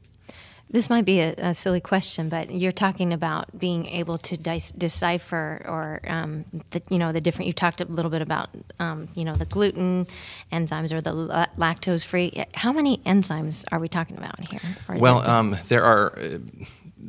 This 0.69 0.89
might 0.89 1.05
be 1.05 1.19
a, 1.19 1.33
a, 1.37 1.53
silly 1.53 1.79
question, 1.79 2.27
but 2.27 2.51
you're 2.51 2.71
talking 2.71 3.13
about 3.13 3.57
being 3.57 3.85
able 3.85 4.17
to 4.19 4.35
dis- 4.35 4.71
decipher, 4.71 5.63
or 5.65 6.01
um, 6.07 6.45
the, 6.71 6.81
you 6.89 6.97
know, 6.97 7.11
the 7.11 7.21
different. 7.21 7.47
You 7.47 7.53
talked 7.53 7.81
a 7.81 7.85
little 7.85 8.11
bit 8.11 8.21
about, 8.21 8.49
um, 8.79 9.07
you 9.13 9.23
know, 9.25 9.35
the 9.35 9.45
gluten 9.45 10.07
enzymes 10.51 10.91
or 10.91 11.01
the 11.01 11.13
lactose 11.57 12.03
free. 12.03 12.43
How 12.55 12.73
many 12.73 12.97
enzymes 12.99 13.63
are 13.71 13.79
we 13.79 13.87
talking 13.87 14.17
about 14.17 14.39
here? 14.47 14.59
well, 14.89 15.27
um, 15.29 15.55
there 15.67 15.83
are. 15.83 16.17
Uh, 16.17 16.39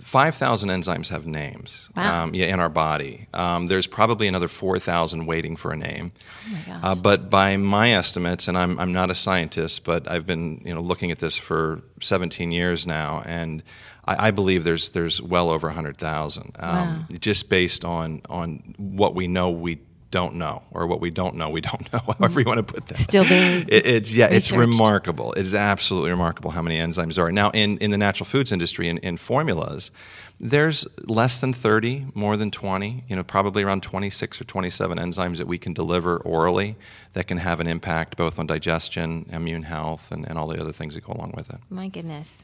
5,000 0.01 0.69
enzymes 0.69 1.09
have 1.09 1.27
names 1.27 1.89
wow. 1.97 2.25
um, 2.25 2.35
yeah, 2.35 2.47
in 2.47 2.61
our 2.61 2.69
body. 2.69 3.29
Um, 3.33 3.67
there's 3.67 3.87
probably 3.87 4.29
another 4.29 4.49
4,000 4.49 5.27
waiting 5.27 5.57
for 5.57 5.73
a 5.73 5.77
name. 5.77 6.13
Oh 6.49 6.79
uh, 6.83 6.95
but 6.95 7.31
by 7.31 7.57
my 7.57 7.93
estimates, 7.93 8.49
and 8.49 8.59
I'm, 8.59 8.79
I'm 8.79 8.93
not 8.93 9.11
a 9.11 9.15
scientist, 9.15 9.85
but 9.85 10.11
I've 10.11 10.27
been 10.27 10.63
you 10.65 10.75
know, 10.75 10.81
looking 10.81 11.11
at 11.11 11.19
this 11.19 11.37
for 11.37 11.83
17 12.01 12.51
years 12.51 12.87
now, 12.87 13.23
and 13.25 13.63
I, 14.07 14.29
I 14.29 14.31
believe 14.31 14.65
there's, 14.65 14.91
there's 14.91 15.23
well 15.23 15.51
over 15.51 15.69
100,000, 15.69 16.57
um, 16.59 16.71
wow. 16.71 17.05
just 17.19 17.49
based 17.49 17.85
on, 17.85 18.23
on 18.29 18.75
what 18.79 19.15
we 19.15 19.29
know 19.29 19.51
we 19.51 19.81
don't 20.11 20.37
know, 20.37 20.63
or 20.71 20.87
what 20.87 21.01
we 21.01 21.11
don't 21.11 21.37
know, 21.37 21.51
we 21.51 21.61
don't 21.61 21.81
know. 21.93 22.01
However 22.01 22.29
mm-hmm. 22.29 22.39
you 22.41 22.45
want 22.45 22.67
to 22.67 22.75
put 22.75 22.87
that. 22.87 22.99
Still 22.99 23.25
being 23.25 23.65
it, 23.69 23.87
it's 23.87 24.15
yeah, 24.15 24.27
researched. 24.27 24.37
it's 24.37 24.53
remarkable. 24.53 25.33
It 25.33 25.43
is 25.43 25.55
absolutely 25.55 26.11
remarkable 26.11 26.51
how 26.51 26.63
many 26.63 26.79
enzymes 26.79 27.19
are 27.19 27.31
now 27.33 27.51
in 27.51 27.79
in 27.79 27.91
the 27.91 27.99
natural 27.99 28.27
foods 28.27 28.53
industry 28.53 28.89
in, 28.89 28.99
in 28.99 29.17
formulas. 29.17 29.91
There's 30.39 30.87
less 31.05 31.41
than 31.41 31.55
30, 31.55 32.09
more 32.13 32.37
than 32.37 32.51
20, 32.51 33.05
you 33.09 33.17
know, 33.17 33.23
probably 33.25 33.63
around 33.63 33.83
26 33.83 34.39
or 34.43 34.45
27 34.45 34.99
enzymes 34.99 35.39
that 35.39 35.47
we 35.47 35.57
can 35.57 35.73
deliver 35.73 36.19
orally 36.19 36.77
that 37.15 37.27
can 37.27 37.39
have 37.39 37.59
an 37.59 37.67
impact 37.67 38.19
both 38.19 38.39
on 38.39 38.47
digestion, 38.47 39.25
immune 39.31 39.63
health, 39.63 40.13
and, 40.13 40.29
and 40.29 40.39
all 40.39 40.47
the 40.47 40.61
other 40.61 40.73
things 40.73 40.95
that 40.95 41.05
go 41.05 41.15
along 41.15 41.33
with 41.35 41.49
it. 41.49 41.57
My 41.71 41.89
goodness 41.89 42.37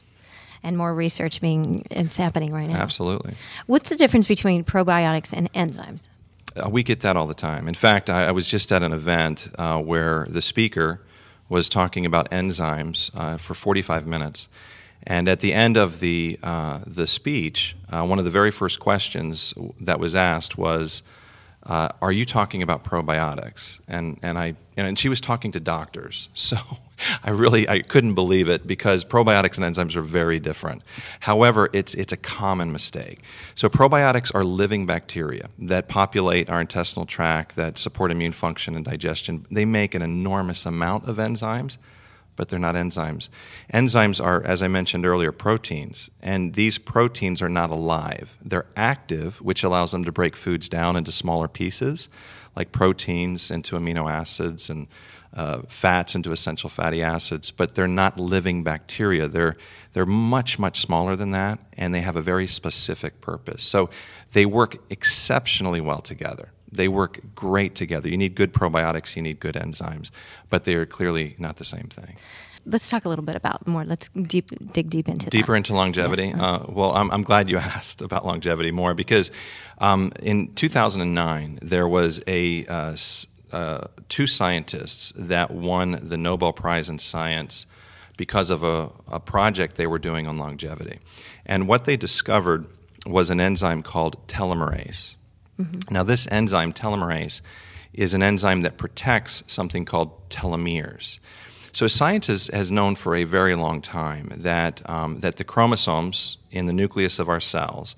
and 0.63 0.77
more 0.77 0.93
research 0.93 1.41
being 1.41 1.85
it's 1.91 2.17
happening 2.17 2.53
right 2.53 2.69
now. 2.69 2.77
Absolutely. 2.77 3.35
What's 3.67 3.89
the 3.89 3.95
difference 3.95 4.27
between 4.27 4.63
probiotics 4.63 5.33
and 5.33 5.51
enzymes? 5.53 6.07
Uh, 6.55 6.69
we 6.69 6.83
get 6.83 6.99
that 6.99 7.17
all 7.17 7.25
the 7.25 7.33
time. 7.33 7.67
In 7.67 7.73
fact, 7.73 8.09
I, 8.09 8.25
I 8.27 8.31
was 8.31 8.47
just 8.47 8.71
at 8.71 8.83
an 8.83 8.93
event 8.93 9.49
uh, 9.57 9.81
where 9.81 10.27
the 10.29 10.41
speaker 10.41 11.01
was 11.49 11.67
talking 11.67 12.05
about 12.05 12.29
enzymes 12.31 13.09
uh, 13.15 13.37
for 13.37 13.53
45 13.53 14.05
minutes. 14.05 14.49
And 15.05 15.27
at 15.27 15.39
the 15.39 15.53
end 15.53 15.77
of 15.77 15.99
the, 15.99 16.39
uh, 16.43 16.81
the 16.85 17.07
speech, 17.07 17.75
uh, 17.89 18.05
one 18.05 18.19
of 18.19 18.25
the 18.25 18.31
very 18.31 18.51
first 18.51 18.79
questions 18.79 19.53
that 19.79 19.99
was 19.99 20.15
asked 20.15 20.57
was, 20.57 21.03
uh, 21.65 21.89
Are 22.01 22.11
you 22.11 22.25
talking 22.25 22.61
about 22.61 22.83
probiotics? 22.83 23.79
And, 23.87 24.19
and, 24.21 24.37
I, 24.37 24.55
and 24.77 24.97
she 24.97 25.09
was 25.09 25.21
talking 25.21 25.51
to 25.53 25.59
doctors. 25.59 26.29
So 26.43 26.57
I 27.23 27.31
really 27.31 27.67
I 27.67 27.81
couldn't 27.81 28.13
believe 28.13 28.47
it 28.47 28.67
because 28.67 29.03
probiotics 29.03 29.57
and 29.57 29.75
enzymes 29.75 29.95
are 29.95 30.01
very 30.01 30.39
different. 30.39 30.83
However, 31.21 31.69
it's 31.73 31.93
it's 31.95 32.13
a 32.13 32.17
common 32.17 32.71
mistake. 32.71 33.19
So 33.55 33.69
probiotics 33.69 34.33
are 34.35 34.43
living 34.43 34.85
bacteria 34.85 35.49
that 35.59 35.87
populate 35.87 36.49
our 36.49 36.61
intestinal 36.61 37.05
tract 37.05 37.55
that 37.55 37.77
support 37.77 38.11
immune 38.11 38.31
function 38.31 38.75
and 38.75 38.85
digestion. 38.85 39.45
They 39.49 39.65
make 39.65 39.95
an 39.95 40.01
enormous 40.01 40.65
amount 40.65 41.07
of 41.07 41.17
enzymes, 41.17 41.77
but 42.35 42.49
they're 42.49 42.59
not 42.59 42.75
enzymes. 42.75 43.29
Enzymes 43.73 44.23
are 44.23 44.43
as 44.43 44.61
I 44.63 44.67
mentioned 44.67 45.05
earlier 45.05 45.31
proteins, 45.31 46.09
and 46.21 46.53
these 46.53 46.77
proteins 46.77 47.41
are 47.41 47.49
not 47.49 47.69
alive. 47.69 48.37
They're 48.43 48.67
active, 48.75 49.41
which 49.41 49.63
allows 49.63 49.91
them 49.91 50.03
to 50.05 50.11
break 50.11 50.35
foods 50.35 50.69
down 50.69 50.95
into 50.95 51.11
smaller 51.11 51.47
pieces 51.47 52.09
like 52.55 52.71
proteins 52.71 53.51
into 53.51 53.75
amino 53.75 54.11
acids 54.11 54.69
and 54.69 54.87
uh, 55.33 55.61
fats 55.67 56.13
into 56.13 56.31
essential 56.31 56.69
fatty 56.69 57.01
acids, 57.01 57.49
but 57.49 57.73
they're 57.73 57.87
not 57.87 58.19
living 58.19 58.63
bacteria. 58.63 59.27
They're, 59.27 59.55
they're 59.93 60.05
much, 60.05 60.59
much 60.59 60.81
smaller 60.81 61.15
than 61.15 61.31
that, 61.31 61.59
and 61.75 61.93
they 61.93 62.01
have 62.01 62.15
a 62.15 62.21
very 62.21 62.45
specific 62.45 63.19
purpose. 63.19 63.63
So 63.63 63.89
they 64.33 64.45
work 64.45 64.77
exceptionally 64.91 65.81
well 65.81 66.01
together. 66.01 66.51
They 66.75 66.87
work 66.87 67.19
great 67.35 67.75
together. 67.75 68.09
You 68.09 68.17
need 68.17 68.35
good 68.35 68.53
probiotics, 68.53 69.15
you 69.15 69.21
need 69.21 69.39
good 69.39 69.55
enzymes, 69.55 70.11
but 70.49 70.65
they 70.65 70.75
are 70.75 70.85
clearly 70.85 71.35
not 71.37 71.57
the 71.57 71.65
same 71.65 71.87
thing. 71.87 72.17
Let's 72.65 72.89
talk 72.89 73.03
a 73.03 73.09
little 73.09 73.25
bit 73.25 73.35
about 73.35 73.67
more. 73.67 73.83
Let's 73.83 74.07
deep 74.09 74.49
dig 74.71 74.89
deep 74.89 75.09
into 75.09 75.29
deeper 75.29 75.51
that. 75.51 75.57
into 75.57 75.73
longevity. 75.73 76.27
Yeah. 76.27 76.41
Uh, 76.41 76.65
well, 76.69 76.95
I'm, 76.95 77.11
I'm, 77.11 77.23
glad 77.23 77.49
you 77.49 77.57
asked 77.77 78.01
about 78.01 78.25
longevity 78.25 78.71
more 78.71 78.93
because 78.93 79.31
um, 79.79 80.13
in 80.21 80.53
2009 80.53 81.59
there 81.61 81.87
was 81.87 82.21
a 82.25 82.65
uh, 82.67 82.95
uh, 83.51 83.87
two 84.07 84.27
scientists 84.27 85.11
that 85.17 85.51
won 85.51 85.99
the 86.01 86.17
Nobel 86.17 86.53
Prize 86.53 86.89
in 86.89 86.99
Science 86.99 87.65
because 88.17 88.49
of 88.49 88.63
a, 88.63 88.89
a 89.07 89.19
project 89.19 89.75
they 89.75 89.87
were 89.87 89.99
doing 89.99 90.27
on 90.27 90.37
longevity. 90.37 90.99
And 91.45 91.67
what 91.67 91.85
they 91.85 91.97
discovered 91.97 92.65
was 93.05 93.29
an 93.29 93.39
enzyme 93.39 93.83
called 93.83 94.25
telomerase. 94.27 95.15
Mm-hmm. 95.59 95.93
Now, 95.93 96.03
this 96.03 96.27
enzyme, 96.31 96.73
telomerase, 96.73 97.41
is 97.93 98.13
an 98.13 98.23
enzyme 98.23 98.61
that 98.61 98.77
protects 98.77 99.43
something 99.47 99.85
called 99.85 100.29
telomeres. 100.29 101.19
So, 101.71 101.87
science 101.87 102.27
has, 102.27 102.47
has 102.47 102.71
known 102.71 102.95
for 102.95 103.15
a 103.15 103.23
very 103.23 103.55
long 103.55 103.81
time 103.81 104.31
that, 104.35 104.87
um, 104.89 105.19
that 105.21 105.37
the 105.37 105.43
chromosomes 105.43 106.37
in 106.51 106.65
the 106.65 106.73
nucleus 106.73 107.19
of 107.19 107.29
our 107.29 107.39
cells, 107.39 107.95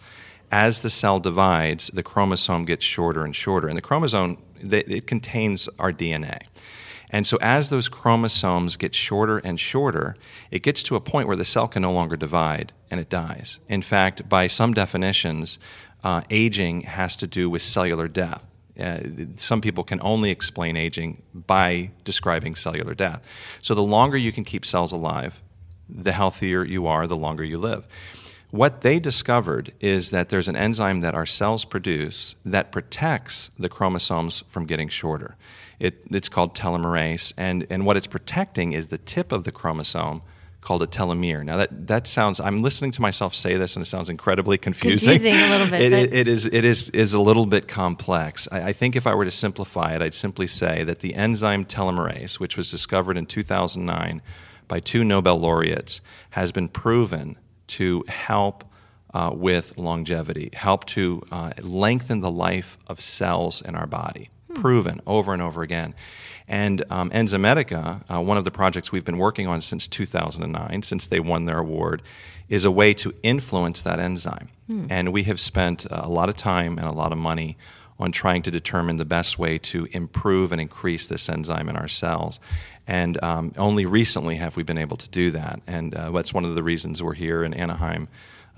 as 0.51 0.81
the 0.81 0.89
cell 0.89 1.19
divides, 1.19 1.89
the 1.93 2.03
chromosome 2.03 2.65
gets 2.65 2.85
shorter 2.85 3.25
and 3.25 3.35
shorter. 3.35 3.67
And 3.67 3.77
the 3.77 3.81
chromosome, 3.81 4.37
it 4.61 5.07
contains 5.07 5.67
our 5.79 5.91
DNA. 5.91 6.39
And 7.09 7.27
so, 7.27 7.37
as 7.41 7.69
those 7.69 7.87
chromosomes 7.87 8.77
get 8.77 8.95
shorter 8.95 9.37
and 9.39 9.59
shorter, 9.59 10.15
it 10.51 10.63
gets 10.63 10.83
to 10.83 10.95
a 10.95 11.01
point 11.01 11.27
where 11.27 11.37
the 11.37 11.45
cell 11.45 11.67
can 11.67 11.81
no 11.81 11.91
longer 11.91 12.15
divide 12.15 12.73
and 12.89 12.99
it 12.99 13.09
dies. 13.09 13.59
In 13.67 13.81
fact, 13.81 14.27
by 14.27 14.47
some 14.47 14.73
definitions, 14.73 15.59
uh, 16.05 16.21
aging 16.29 16.81
has 16.81 17.15
to 17.15 17.25
do 17.25 17.49
with 17.49 17.63
cellular 17.63 18.07
death. 18.07 18.45
Uh, 18.79 18.99
some 19.37 19.59
people 19.59 19.83
can 19.83 19.99
only 20.03 20.29
explain 20.29 20.77
aging 20.77 21.23
by 21.33 21.89
describing 22.03 22.53
cellular 22.53 22.93
death. 22.93 23.25
So, 23.61 23.73
the 23.73 23.81
longer 23.81 24.15
you 24.15 24.31
can 24.31 24.43
keep 24.43 24.65
cells 24.65 24.91
alive, 24.91 25.41
the 25.89 26.11
healthier 26.11 26.63
you 26.63 26.85
are, 26.85 27.07
the 27.07 27.15
longer 27.15 27.43
you 27.43 27.57
live. 27.57 27.87
What 28.51 28.81
they 28.81 28.99
discovered 28.99 29.73
is 29.79 30.11
that 30.11 30.29
there's 30.29 30.47
an 30.47 30.55
enzyme 30.55 31.01
that 31.01 31.15
our 31.15 31.25
cells 31.25 31.65
produce 31.65 32.35
that 32.45 32.71
protects 32.71 33.49
the 33.57 33.67
chromosomes 33.67 34.43
from 34.47 34.65
getting 34.65 34.87
shorter. 34.87 35.35
It, 35.79 36.03
it's 36.11 36.29
called 36.29 36.55
telomerase, 36.55 37.33
and, 37.35 37.65
and 37.69 37.85
what 37.85 37.97
it's 37.97 38.07
protecting 38.07 38.73
is 38.73 38.89
the 38.89 38.99
tip 38.99 39.31
of 39.31 39.43
the 39.43 39.51
chromosome 39.51 40.21
called 40.65 40.83
a 40.83 40.87
telomere. 40.87 41.45
Now 41.45 41.57
that 41.57 41.87
that 41.87 42.07
sounds 42.07 42.39
I'm 42.39 42.61
listening 42.61 42.91
to 42.91 43.01
myself 43.01 43.33
say 43.33 43.55
this 43.55 43.75
and 43.75 43.83
it 43.83 43.85
sounds 43.85 44.09
incredibly 44.09 44.57
confusing. 44.57 45.13
Confusing 45.13 45.41
a 45.41 45.49
little 45.49 45.69
bit. 45.69 45.81
it, 45.81 45.93
it, 45.93 46.13
it 46.13 46.27
is 46.27 46.45
it 46.45 46.65
is 46.65 46.89
is 46.89 47.13
a 47.13 47.21
little 47.21 47.45
bit 47.45 47.67
complex. 47.67 48.47
I, 48.51 48.69
I, 48.69 48.73
think 48.73 48.95
if 48.95 49.07
I 49.07 49.13
were 49.15 49.23
to 49.23 49.31
simplify 49.31 49.93
it, 49.95 50.01
I'd 50.01 50.13
simply 50.13 50.47
say 50.47 50.83
that 50.83 50.99
the 50.99 51.13
enzyme 51.13 51.63
telomerase, 51.63 52.39
which 52.39 52.57
was 52.57 52.69
discovered 52.69 53.15
in 53.15 53.27
2009 53.27 54.21
by 54.67 54.79
two 54.79 55.03
Nobel 55.03 55.37
laureates, 55.37 56.01
has 56.31 56.51
been 56.51 56.67
proven 56.67 57.37
to 57.67 58.03
help 58.07 58.65
uh, 59.13 59.31
with 59.33 59.77
longevity, 59.77 60.49
help 60.53 60.85
to 60.85 61.21
uh, 61.31 61.51
lengthen 61.61 62.19
the 62.19 62.31
life 62.31 62.77
of 62.87 62.99
cells 62.99 63.61
in 63.61 63.75
our 63.75 63.87
body 63.87 64.29
proven 64.55 65.01
over 65.05 65.33
and 65.33 65.41
over 65.41 65.61
again. 65.61 65.93
And 66.47 66.83
um, 66.89 67.09
Enzymedica, 67.09 68.03
uh, 68.13 68.21
one 68.21 68.37
of 68.37 68.43
the 68.43 68.51
projects 68.51 68.91
we've 68.91 69.05
been 69.05 69.17
working 69.17 69.47
on 69.47 69.61
since 69.61 69.87
2009, 69.87 70.83
since 70.83 71.07
they 71.07 71.19
won 71.19 71.45
their 71.45 71.59
award, 71.59 72.01
is 72.49 72.65
a 72.65 72.71
way 72.71 72.93
to 72.93 73.13
influence 73.23 73.81
that 73.81 73.99
enzyme. 73.99 74.49
Hmm. 74.67 74.85
And 74.89 75.11
we 75.11 75.23
have 75.23 75.39
spent 75.39 75.85
a 75.89 76.07
lot 76.07 76.29
of 76.29 76.35
time 76.35 76.77
and 76.77 76.87
a 76.87 76.91
lot 76.91 77.11
of 77.11 77.17
money 77.17 77.57
on 77.97 78.11
trying 78.11 78.41
to 78.43 78.51
determine 78.51 78.97
the 78.97 79.05
best 79.05 79.39
way 79.39 79.57
to 79.57 79.87
improve 79.91 80.51
and 80.51 80.59
increase 80.59 81.07
this 81.07 81.29
enzyme 81.29 81.69
in 81.69 81.75
our 81.75 81.87
cells. 81.87 82.39
And 82.85 83.21
um, 83.23 83.53
only 83.57 83.85
recently 83.85 84.35
have 84.35 84.57
we 84.57 84.63
been 84.63 84.77
able 84.77 84.97
to 84.97 85.09
do 85.09 85.31
that. 85.31 85.61
And 85.65 85.95
uh, 85.95 86.11
that's 86.11 86.33
one 86.33 86.45
of 86.45 86.55
the 86.55 86.63
reasons 86.63 87.01
we're 87.01 87.13
here 87.13 87.43
in 87.43 87.53
Anaheim 87.53 88.07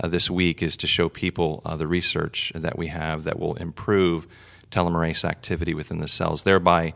uh, 0.01 0.07
this 0.07 0.29
week 0.29 0.61
is 0.61 0.75
to 0.77 0.87
show 0.87 1.07
people 1.07 1.61
uh, 1.65 1.75
the 1.77 1.87
research 1.87 2.51
that 2.55 2.77
we 2.77 2.87
have 2.87 3.23
that 3.23 3.39
will 3.39 3.55
improve 3.55 4.27
telomerase 4.71 5.23
activity 5.25 5.73
within 5.73 5.99
the 5.99 6.07
cells, 6.07 6.43
thereby 6.43 6.93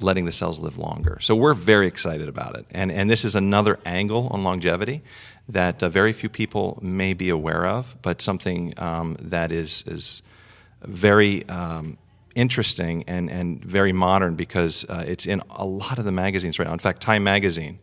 letting 0.00 0.24
the 0.24 0.32
cells 0.32 0.58
live 0.58 0.78
longer. 0.78 1.18
So 1.20 1.36
we're 1.36 1.54
very 1.54 1.86
excited 1.86 2.28
about 2.28 2.56
it. 2.56 2.66
And, 2.70 2.90
and 2.90 3.10
this 3.10 3.24
is 3.24 3.36
another 3.36 3.78
angle 3.84 4.28
on 4.28 4.42
longevity 4.42 5.02
that 5.48 5.82
uh, 5.82 5.88
very 5.88 6.12
few 6.12 6.28
people 6.28 6.78
may 6.80 7.12
be 7.12 7.28
aware 7.28 7.66
of, 7.66 7.96
but 8.02 8.22
something 8.22 8.72
um, 8.78 9.16
that 9.20 9.52
is, 9.52 9.84
is 9.86 10.22
very 10.82 11.46
um, 11.48 11.98
interesting 12.34 13.04
and, 13.06 13.30
and 13.30 13.62
very 13.64 13.92
modern 13.92 14.36
because 14.36 14.84
uh, 14.88 15.04
it's 15.06 15.26
in 15.26 15.42
a 15.50 15.66
lot 15.66 15.98
of 15.98 16.04
the 16.04 16.12
magazines 16.12 16.58
right 16.58 16.66
now. 16.66 16.72
In 16.72 16.78
fact, 16.78 17.02
Time 17.02 17.24
Magazine 17.24 17.78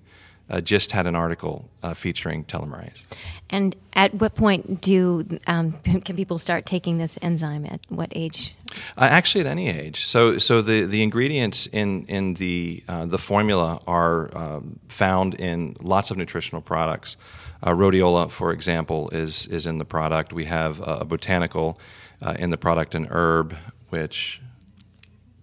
uh, 0.50 0.62
just 0.62 0.92
had 0.92 1.08
an 1.08 1.16
article 1.16 1.70
uh, 1.84 1.94
featuring 1.94 2.46
telomerase. 2.46 3.04
And 3.50 3.76
at 3.94 4.14
what 4.16 4.36
point 4.36 4.82
do 4.82 5.40
um, 5.48 5.74
can 5.84 6.16
people 6.16 6.38
start 6.38 6.66
taking 6.66 6.98
this 6.98 7.18
enzyme? 7.22 7.66
At 7.66 7.80
what 7.90 8.12
age? 8.16 8.56
Uh, 8.98 9.08
actually, 9.10 9.42
at 9.42 9.48
any 9.48 9.70
age. 9.70 10.06
So, 10.06 10.38
so 10.38 10.62
the, 10.62 10.86
the 10.86 11.02
ingredients 11.02 11.68
in 11.68 12.06
in 12.06 12.36
the 12.36 12.84
uh, 12.88 13.06
the 13.06 13.18
formula 13.18 13.82
are 13.88 14.36
um, 14.38 14.80
found 14.90 15.36
in 15.36 15.76
lots 15.82 16.12
of 16.12 16.18
nutritional 16.18 16.62
products. 16.62 17.18
Uh, 17.64 17.72
rhodiola, 17.72 18.30
for 18.30 18.52
example, 18.52 19.10
is 19.10 19.48
is 19.48 19.66
in 19.66 19.78
the 19.78 19.86
product. 19.86 20.34
We 20.34 20.46
have 20.46 20.82
a 20.86 21.06
botanical 21.06 21.80
uh, 22.22 22.36
in 22.38 22.50
the 22.50 22.58
product, 22.58 22.96
an 22.96 23.08
herb, 23.10 23.56
which 23.90 24.42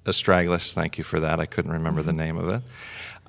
astragalus. 0.05 0.75
Thank 0.75 0.99
you 0.99 1.05
for 1.05 1.21
that. 1.21 1.41
I 1.41 1.47
couldn't 1.47 1.73
remember 1.73 2.03
the 2.03 2.13
name 2.13 2.37
of 2.37 2.49
it 2.49 2.63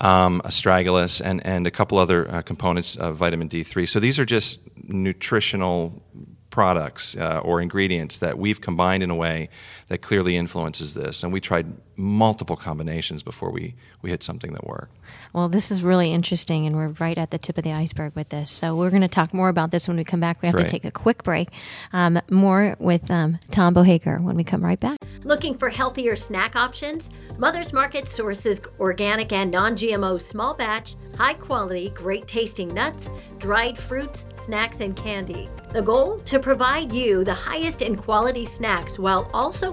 um, 0.01 0.41
astragalus, 0.45 1.21
and, 1.23 1.45
and 1.45 1.65
a 1.67 1.71
couple 1.71 1.97
other 1.97 2.29
uh, 2.29 2.41
components 2.41 2.95
of 2.95 3.15
vitamin 3.15 3.49
D3. 3.49 3.87
So 3.87 3.99
these 3.99 4.19
are 4.19 4.25
just 4.25 4.59
nutritional 4.87 6.03
products 6.49 7.17
uh, 7.17 7.39
or 7.39 7.61
ingredients 7.61 8.19
that 8.19 8.37
we've 8.37 8.61
combined 8.61 9.03
in 9.03 9.09
a 9.09 9.15
way 9.15 9.49
that 9.87 9.99
clearly 9.99 10.35
influences 10.35 10.95
this. 10.95 11.23
And 11.23 11.31
we 11.31 11.39
tried 11.39 11.67
multiple 11.95 12.55
combinations 12.55 13.21
before 13.23 13.51
we, 13.51 13.75
we 14.01 14.09
hit 14.09 14.23
something 14.23 14.51
that 14.53 14.65
worked. 14.65 14.91
Well, 15.31 15.47
this 15.47 15.69
is 15.71 15.83
really 15.83 16.11
interesting, 16.11 16.65
and 16.65 16.75
we're 16.75 16.89
right 16.99 17.17
at 17.17 17.31
the 17.31 17.37
tip 17.37 17.57
of 17.57 17.63
the 17.63 17.71
iceberg 17.71 18.15
with 18.15 18.29
this. 18.29 18.49
So 18.49 18.75
we're 18.75 18.89
going 18.89 19.03
to 19.03 19.07
talk 19.07 19.33
more 19.33 19.49
about 19.49 19.71
this 19.71 19.87
when 19.87 19.97
we 19.97 20.03
come 20.03 20.19
back. 20.19 20.41
We 20.41 20.47
have 20.47 20.55
Great. 20.55 20.67
to 20.67 20.71
take 20.71 20.85
a 20.85 20.91
quick 20.91 21.23
break. 21.23 21.49
Um, 21.93 22.19
more 22.31 22.75
with 22.79 23.09
um, 23.11 23.37
Tom 23.51 23.75
Bohager 23.75 24.21
when 24.21 24.35
we 24.35 24.43
come 24.43 24.63
right 24.63 24.79
back. 24.79 24.97
Looking 25.23 25.57
for 25.57 25.69
healthier 25.69 26.15
snack 26.15 26.55
options? 26.55 27.09
Mother's 27.37 27.73
Market 27.73 28.07
sources 28.07 28.61
organic 28.79 29.31
and 29.33 29.51
non 29.51 29.75
GMO 29.75 30.21
small 30.21 30.53
batch, 30.53 30.95
high 31.17 31.33
quality, 31.33 31.89
great 31.89 32.27
tasting 32.27 32.67
nuts, 32.69 33.09
dried 33.39 33.77
fruits, 33.77 34.25
snacks, 34.33 34.79
and 34.79 34.95
candy. 34.95 35.49
The 35.69 35.81
goal? 35.81 36.19
To 36.19 36.39
provide 36.39 36.93
you 36.93 37.23
the 37.23 37.33
highest 37.33 37.81
in 37.81 37.95
quality 37.97 38.45
snacks 38.45 38.97
while 38.97 39.29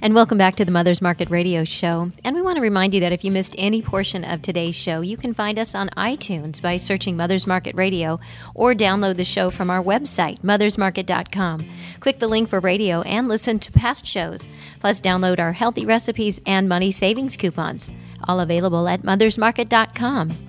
And 0.00 0.14
welcome 0.14 0.38
back 0.38 0.54
to 0.56 0.64
the 0.64 0.70
Mother's 0.70 1.02
Market 1.02 1.28
Radio 1.28 1.64
Show. 1.64 2.12
And 2.24 2.36
we 2.36 2.40
want 2.40 2.54
to 2.54 2.62
remind 2.62 2.94
you 2.94 3.00
that 3.00 3.10
if 3.12 3.24
you 3.24 3.32
missed 3.32 3.56
any 3.58 3.82
portion 3.82 4.24
of 4.24 4.40
today's 4.40 4.76
show, 4.76 5.00
you 5.00 5.16
can 5.16 5.34
find 5.34 5.58
us 5.58 5.74
on 5.74 5.88
iTunes 5.96 6.62
by 6.62 6.76
searching 6.76 7.16
Mother's 7.16 7.48
Market 7.48 7.74
Radio 7.74 8.20
or 8.54 8.74
download 8.74 9.16
the 9.16 9.24
show 9.24 9.50
from 9.50 9.70
our 9.70 9.82
website, 9.82 10.38
mothersmarket.com. 10.42 11.68
Click 11.98 12.20
the 12.20 12.28
link 12.28 12.48
for 12.48 12.60
radio 12.60 13.02
and 13.02 13.26
listen 13.26 13.58
to 13.58 13.72
past 13.72 14.06
shows. 14.06 14.46
Plus, 14.78 15.00
download 15.00 15.40
our 15.40 15.52
healthy 15.52 15.84
recipes 15.84 16.40
and 16.46 16.68
money 16.68 16.92
savings 16.92 17.36
coupons, 17.36 17.90
all 18.28 18.38
available 18.38 18.86
at 18.86 19.02
mothersmarket.com. 19.02 20.47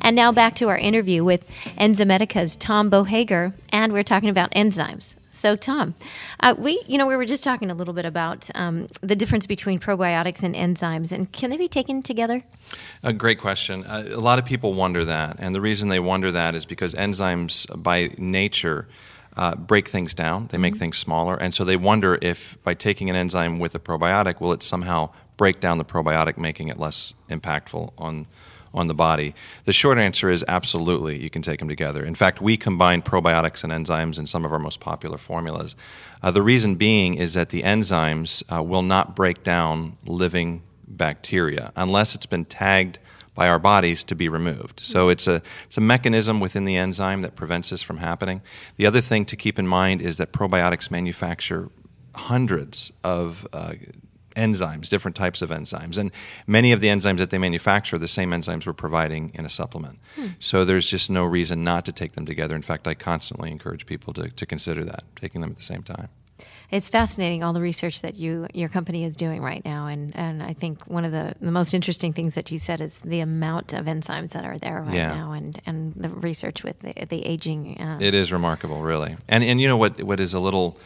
And 0.00 0.14
now 0.16 0.32
back 0.32 0.54
to 0.56 0.68
our 0.68 0.78
interview 0.78 1.24
with 1.24 1.48
Enzymedica's 1.78 2.56
Tom 2.56 2.90
Bohager, 2.90 3.52
and 3.70 3.92
we're 3.92 4.02
talking 4.02 4.28
about 4.28 4.50
enzymes. 4.52 5.14
So, 5.34 5.56
Tom, 5.56 5.94
uh, 6.40 6.54
we 6.56 6.80
you 6.86 6.96
know 6.96 7.08
we 7.08 7.16
were 7.16 7.24
just 7.24 7.42
talking 7.42 7.70
a 7.70 7.74
little 7.74 7.94
bit 7.94 8.04
about 8.04 8.48
um, 8.54 8.86
the 9.00 9.16
difference 9.16 9.46
between 9.46 9.80
probiotics 9.80 10.42
and 10.44 10.54
enzymes, 10.54 11.12
and 11.12 11.30
can 11.32 11.50
they 11.50 11.56
be 11.56 11.66
taken 11.66 12.02
together? 12.02 12.42
A 13.02 13.12
great 13.12 13.40
question. 13.40 13.84
Uh, 13.84 14.04
a 14.12 14.20
lot 14.20 14.38
of 14.38 14.44
people 14.44 14.74
wonder 14.74 15.04
that, 15.04 15.36
and 15.40 15.54
the 15.54 15.60
reason 15.60 15.88
they 15.88 15.98
wonder 15.98 16.30
that 16.30 16.54
is 16.54 16.64
because 16.64 16.94
enzymes, 16.94 17.66
by 17.82 18.10
nature, 18.16 18.86
uh, 19.36 19.56
break 19.56 19.88
things 19.88 20.14
down. 20.14 20.46
They 20.52 20.58
make 20.58 20.74
mm-hmm. 20.74 20.80
things 20.80 20.98
smaller, 20.98 21.36
and 21.36 21.52
so 21.52 21.64
they 21.64 21.76
wonder 21.76 22.16
if 22.22 22.56
by 22.62 22.74
taking 22.74 23.10
an 23.10 23.16
enzyme 23.16 23.58
with 23.58 23.74
a 23.74 23.80
probiotic, 23.80 24.40
will 24.40 24.52
it 24.52 24.62
somehow 24.62 25.10
break 25.36 25.58
down 25.58 25.78
the 25.78 25.84
probiotic, 25.84 26.38
making 26.38 26.68
it 26.68 26.78
less 26.78 27.12
impactful 27.28 27.92
on 27.98 28.26
on 28.74 28.88
the 28.88 28.94
body? 28.94 29.34
The 29.64 29.72
short 29.72 29.98
answer 29.98 30.30
is 30.30 30.44
absolutely, 30.48 31.22
you 31.22 31.30
can 31.30 31.42
take 31.42 31.60
them 31.60 31.68
together. 31.68 32.04
In 32.04 32.14
fact, 32.14 32.40
we 32.40 32.56
combine 32.56 33.02
probiotics 33.02 33.64
and 33.64 33.72
enzymes 33.72 34.18
in 34.18 34.26
some 34.26 34.44
of 34.44 34.52
our 34.52 34.58
most 34.58 34.80
popular 34.80 35.16
formulas. 35.16 35.76
Uh, 36.22 36.30
the 36.30 36.42
reason 36.42 36.74
being 36.74 37.14
is 37.14 37.34
that 37.34 37.50
the 37.50 37.62
enzymes 37.62 38.42
uh, 38.54 38.62
will 38.62 38.82
not 38.82 39.14
break 39.14 39.42
down 39.42 39.96
living 40.04 40.62
bacteria 40.86 41.72
unless 41.76 42.14
it's 42.14 42.26
been 42.26 42.44
tagged 42.44 42.98
by 43.34 43.48
our 43.48 43.58
bodies 43.58 44.04
to 44.04 44.14
be 44.14 44.28
removed. 44.28 44.78
So 44.80 45.08
it's 45.08 45.26
a, 45.26 45.42
it's 45.64 45.76
a 45.76 45.80
mechanism 45.80 46.38
within 46.40 46.64
the 46.64 46.76
enzyme 46.76 47.22
that 47.22 47.34
prevents 47.34 47.70
this 47.70 47.82
from 47.82 47.98
happening. 47.98 48.42
The 48.76 48.86
other 48.86 49.00
thing 49.00 49.24
to 49.26 49.36
keep 49.36 49.58
in 49.58 49.66
mind 49.66 50.00
is 50.00 50.18
that 50.18 50.32
probiotics 50.32 50.90
manufacture 50.90 51.68
hundreds 52.14 52.92
of 53.02 53.46
uh, 53.52 53.74
enzymes, 54.34 54.88
different 54.88 55.16
types 55.16 55.42
of 55.42 55.50
enzymes. 55.50 55.98
And 55.98 56.10
many 56.46 56.72
of 56.72 56.80
the 56.80 56.88
enzymes 56.88 57.18
that 57.18 57.30
they 57.30 57.38
manufacture 57.38 57.96
are 57.96 57.98
the 57.98 58.08
same 58.08 58.30
enzymes 58.30 58.66
we're 58.66 58.72
providing 58.72 59.30
in 59.34 59.44
a 59.44 59.50
supplement. 59.50 59.98
Hmm. 60.16 60.28
So 60.38 60.64
there's 60.64 60.88
just 60.88 61.10
no 61.10 61.24
reason 61.24 61.64
not 61.64 61.84
to 61.86 61.92
take 61.92 62.12
them 62.12 62.26
together. 62.26 62.56
In 62.56 62.62
fact, 62.62 62.86
I 62.86 62.94
constantly 62.94 63.50
encourage 63.50 63.86
people 63.86 64.12
to, 64.14 64.28
to 64.28 64.46
consider 64.46 64.84
that, 64.84 65.04
taking 65.16 65.40
them 65.40 65.50
at 65.50 65.56
the 65.56 65.62
same 65.62 65.82
time. 65.82 66.08
It's 66.70 66.88
fascinating 66.88 67.44
all 67.44 67.52
the 67.52 67.60
research 67.60 68.02
that 68.02 68.16
you 68.16 68.48
your 68.52 68.68
company 68.68 69.04
is 69.04 69.16
doing 69.16 69.42
right 69.42 69.64
now, 69.64 69.86
and, 69.86 70.16
and 70.16 70.42
I 70.42 70.54
think 70.54 70.82
one 70.86 71.04
of 71.04 71.12
the, 71.12 71.34
the 71.40 71.52
most 71.52 71.74
interesting 71.74 72.12
things 72.12 72.34
that 72.34 72.50
you 72.50 72.58
said 72.58 72.80
is 72.80 73.00
the 73.00 73.20
amount 73.20 73.72
of 73.72 73.86
enzymes 73.86 74.30
that 74.30 74.44
are 74.44 74.58
there 74.58 74.80
right 74.80 74.94
yeah. 74.94 75.14
now, 75.14 75.32
and, 75.32 75.56
and 75.66 75.94
the 75.94 76.08
research 76.08 76.64
with 76.64 76.80
the, 76.80 76.92
the 77.06 77.24
aging. 77.24 77.80
Uh, 77.80 77.98
it 78.00 78.14
is 78.14 78.32
remarkable, 78.32 78.80
really, 78.80 79.16
and 79.28 79.44
and 79.44 79.60
you 79.60 79.68
know 79.68 79.76
what 79.76 80.02
what 80.02 80.18
is 80.18 80.34
a 80.34 80.40
little. 80.40 80.76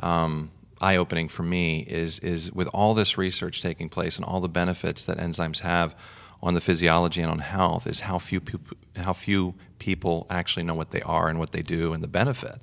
Um, 0.00 0.50
eye 0.80 0.96
opening 0.96 1.28
for 1.28 1.42
me 1.42 1.80
is 1.80 2.18
is 2.20 2.52
with 2.52 2.68
all 2.68 2.94
this 2.94 3.18
research 3.18 3.62
taking 3.62 3.88
place 3.88 4.16
and 4.16 4.24
all 4.24 4.40
the 4.40 4.48
benefits 4.48 5.04
that 5.04 5.18
enzymes 5.18 5.60
have 5.60 5.94
on 6.42 6.54
the 6.54 6.60
physiology 6.60 7.20
and 7.20 7.30
on 7.30 7.38
health 7.38 7.86
is 7.86 8.00
how 8.00 8.18
few 8.18 8.40
people, 8.40 8.76
how 8.96 9.12
few 9.12 9.54
people 9.78 10.26
actually 10.30 10.62
know 10.62 10.74
what 10.74 10.90
they 10.90 11.02
are 11.02 11.28
and 11.28 11.38
what 11.38 11.52
they 11.52 11.62
do 11.62 11.92
and 11.92 12.02
the 12.02 12.08
benefit. 12.08 12.60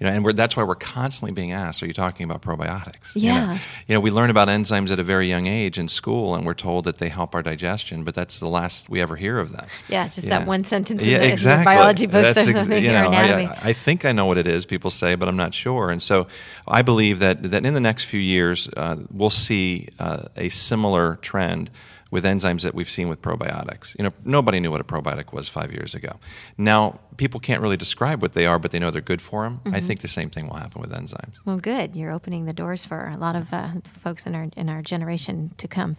You 0.00 0.06
know, 0.06 0.12
and 0.12 0.36
that's 0.36 0.56
why 0.56 0.64
we're 0.64 0.74
constantly 0.74 1.32
being 1.32 1.52
asked, 1.52 1.82
"Are 1.82 1.86
you 1.86 1.92
talking 1.92 2.28
about 2.28 2.42
probiotics?" 2.42 3.12
Yeah. 3.14 3.40
You 3.40 3.46
know, 3.46 3.52
you 3.86 3.94
know, 3.94 4.00
we 4.00 4.10
learn 4.10 4.28
about 4.28 4.48
enzymes 4.48 4.90
at 4.90 4.98
a 4.98 5.04
very 5.04 5.28
young 5.28 5.46
age 5.46 5.78
in 5.78 5.86
school, 5.86 6.34
and 6.34 6.44
we're 6.44 6.54
told 6.54 6.84
that 6.84 6.98
they 6.98 7.08
help 7.08 7.34
our 7.34 7.42
digestion, 7.42 8.02
but 8.02 8.14
that's 8.14 8.40
the 8.40 8.48
last 8.48 8.90
we 8.90 9.00
ever 9.00 9.14
hear 9.14 9.38
of 9.38 9.52
them. 9.52 9.66
Yeah, 9.88 10.04
just 10.06 10.24
yeah. 10.24 10.40
that 10.40 10.48
one 10.48 10.64
sentence 10.64 11.00
in, 11.00 11.08
the, 11.08 11.14
exactly. 11.14 11.72
in 11.72 11.78
biology 11.78 12.06
books 12.06 12.34
that's 12.34 12.48
or 12.48 12.52
something. 12.52 12.72
Ex- 12.72 12.84
you 12.84 12.90
know. 12.90 13.08
I, 13.08 13.56
I, 13.62 13.72
think 13.72 14.04
I 14.04 14.10
know 14.10 14.26
what 14.26 14.36
it 14.36 14.48
is. 14.48 14.66
People 14.66 14.90
say, 14.90 15.14
but 15.14 15.28
I'm 15.28 15.36
not 15.36 15.54
sure. 15.54 15.90
And 15.90 16.02
so, 16.02 16.26
I 16.66 16.82
believe 16.82 17.20
that 17.20 17.44
that 17.44 17.64
in 17.64 17.74
the 17.74 17.80
next 17.80 18.04
few 18.04 18.20
years, 18.20 18.68
uh, 18.76 18.96
we'll 19.12 19.30
see 19.30 19.88
uh, 20.00 20.24
a 20.36 20.48
similar 20.48 21.16
trend 21.22 21.70
with 22.14 22.22
enzymes 22.22 22.62
that 22.62 22.76
we've 22.76 22.88
seen 22.88 23.08
with 23.08 23.20
probiotics. 23.20 23.98
You 23.98 24.04
know, 24.04 24.12
nobody 24.24 24.60
knew 24.60 24.70
what 24.70 24.80
a 24.80 24.84
probiotic 24.84 25.32
was 25.32 25.48
five 25.48 25.72
years 25.72 25.96
ago. 25.96 26.20
Now, 26.56 27.00
people 27.16 27.40
can't 27.40 27.60
really 27.60 27.76
describe 27.76 28.22
what 28.22 28.34
they 28.34 28.46
are, 28.46 28.60
but 28.60 28.70
they 28.70 28.78
know 28.78 28.92
they're 28.92 29.02
good 29.02 29.20
for 29.20 29.42
them. 29.42 29.58
Mm-hmm. 29.64 29.74
I 29.74 29.80
think 29.80 30.00
the 30.00 30.06
same 30.06 30.30
thing 30.30 30.46
will 30.46 30.54
happen 30.54 30.80
with 30.80 30.92
enzymes. 30.92 31.34
Well, 31.44 31.58
good. 31.58 31.96
You're 31.96 32.12
opening 32.12 32.44
the 32.44 32.52
doors 32.52 32.86
for 32.86 33.08
a 33.08 33.16
lot 33.16 33.34
of 33.34 33.52
uh, 33.52 33.68
folks 33.82 34.26
in 34.26 34.36
our 34.36 34.46
in 34.56 34.68
our 34.68 34.80
generation 34.80 35.54
to 35.56 35.66
come. 35.66 35.96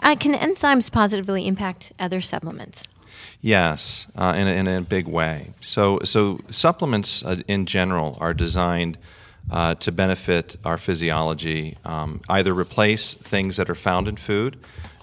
Uh, 0.00 0.16
can 0.16 0.32
enzymes 0.32 0.90
positively 0.90 1.46
impact 1.46 1.92
other 1.98 2.22
supplements? 2.22 2.88
Yes, 3.42 4.06
uh, 4.16 4.32
in, 4.38 4.48
a, 4.48 4.52
in 4.52 4.66
a 4.68 4.80
big 4.80 5.06
way. 5.06 5.50
So, 5.60 6.00
so 6.02 6.40
supplements 6.48 7.22
uh, 7.22 7.42
in 7.46 7.66
general 7.66 8.16
are 8.20 8.32
designed. 8.32 8.96
Uh, 9.50 9.74
to 9.76 9.90
benefit 9.90 10.56
our 10.62 10.76
physiology, 10.76 11.74
um, 11.86 12.20
either 12.28 12.52
replace 12.52 13.14
things 13.14 13.56
that 13.56 13.70
are 13.70 13.74
found 13.74 14.06
in 14.06 14.14
food, 14.14 14.58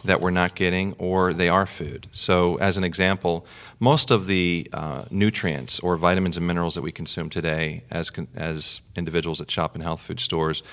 that 0.05 0.21
we're 0.21 0.31
not 0.31 0.55
getting, 0.55 0.93
or 0.97 1.33
they 1.33 1.50
are 1.50 1.65
food. 1.65 2.07
So, 2.12 2.55
as 2.57 2.77
an 2.77 2.83
example, 2.83 3.45
most 3.79 4.12
of 4.12 4.27
the 4.27 4.67
uh, 4.71 5.05
nutrients 5.12 5.79
or 5.79 5.97
vitamins 5.97 6.38
and 6.38 6.47
minerals 6.47 6.75
that 6.75 6.81
we 6.81 6.91
consume 6.91 7.29
today 7.29 7.83
as, 7.91 8.09
con- 8.09 8.27
as 8.35 8.81
individuals 8.95 9.39
that 9.39 9.51
shop 9.51 9.75
in 9.75 9.81
health 9.81 10.01
food 10.01 10.19
stores 10.19 10.63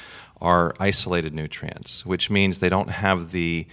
are 0.40 0.74
isolated 0.78 1.34
nutrients, 1.34 2.04
which 2.04 2.30
means 2.30 2.58
they 2.58 2.68
don't 2.68 2.90
have 2.90 3.32
the 3.32 3.66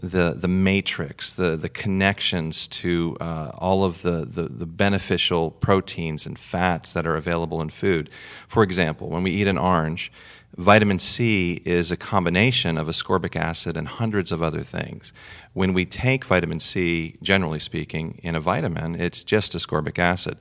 the, 0.00 0.32
the 0.32 0.48
matrix, 0.48 1.34
the, 1.34 1.56
the 1.56 1.68
connections 1.68 2.68
to 2.68 3.16
uh, 3.20 3.50
all 3.58 3.84
of 3.84 4.02
the, 4.02 4.24
the, 4.24 4.44
the, 4.44 4.66
beneficial 4.66 5.50
proteins 5.50 6.24
and 6.24 6.38
fats 6.38 6.92
that 6.92 7.04
are 7.04 7.16
available 7.16 7.60
in 7.60 7.68
food. 7.68 8.08
For 8.46 8.62
example, 8.62 9.08
when 9.08 9.24
we 9.24 9.32
eat 9.32 9.48
an 9.48 9.58
orange, 9.58 10.12
Vitamin 10.58 10.98
C 10.98 11.62
is 11.64 11.92
a 11.92 11.96
combination 11.96 12.78
of 12.78 12.88
ascorbic 12.88 13.36
acid 13.36 13.76
and 13.76 13.86
hundreds 13.86 14.32
of 14.32 14.42
other 14.42 14.64
things. 14.64 15.12
When 15.52 15.72
we 15.72 15.86
take 15.86 16.24
vitamin 16.24 16.58
C, 16.58 17.16
generally 17.22 17.60
speaking, 17.60 18.18
in 18.24 18.34
a 18.34 18.40
vitamin, 18.40 18.96
it's 18.96 19.22
just 19.22 19.52
ascorbic 19.52 20.00
acid. 20.00 20.36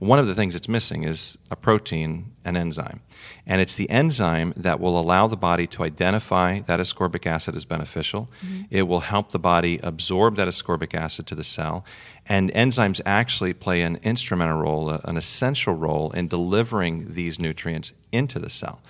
One 0.00 0.18
of 0.18 0.26
the 0.26 0.34
things 0.34 0.54
it's 0.54 0.68
missing 0.68 1.04
is 1.04 1.38
a 1.50 1.56
protein, 1.56 2.32
an 2.44 2.58
enzyme. 2.58 3.00
And 3.46 3.62
it's 3.62 3.76
the 3.76 3.88
enzyme 3.88 4.52
that 4.54 4.80
will 4.80 5.00
allow 5.00 5.28
the 5.28 5.36
body 5.36 5.66
to 5.68 5.82
identify 5.82 6.60
that 6.60 6.78
ascorbic 6.78 7.24
acid 7.24 7.56
as 7.56 7.64
beneficial. 7.64 8.28
Mm-hmm. 8.44 8.62
It 8.68 8.82
will 8.82 9.00
help 9.00 9.30
the 9.30 9.38
body 9.38 9.80
absorb 9.82 10.36
that 10.36 10.46
ascorbic 10.46 10.92
acid 10.92 11.26
to 11.28 11.34
the 11.34 11.42
cell. 11.42 11.86
And 12.26 12.52
enzymes 12.52 13.00
actually 13.06 13.54
play 13.54 13.80
an 13.80 13.98
instrumental 14.02 14.60
role, 14.60 14.90
an 14.90 15.16
essential 15.16 15.72
role 15.72 16.10
in 16.10 16.28
delivering 16.28 17.14
these 17.14 17.40
nutrients 17.40 17.94
into 18.12 18.38
the 18.38 18.50
cell. 18.50 18.82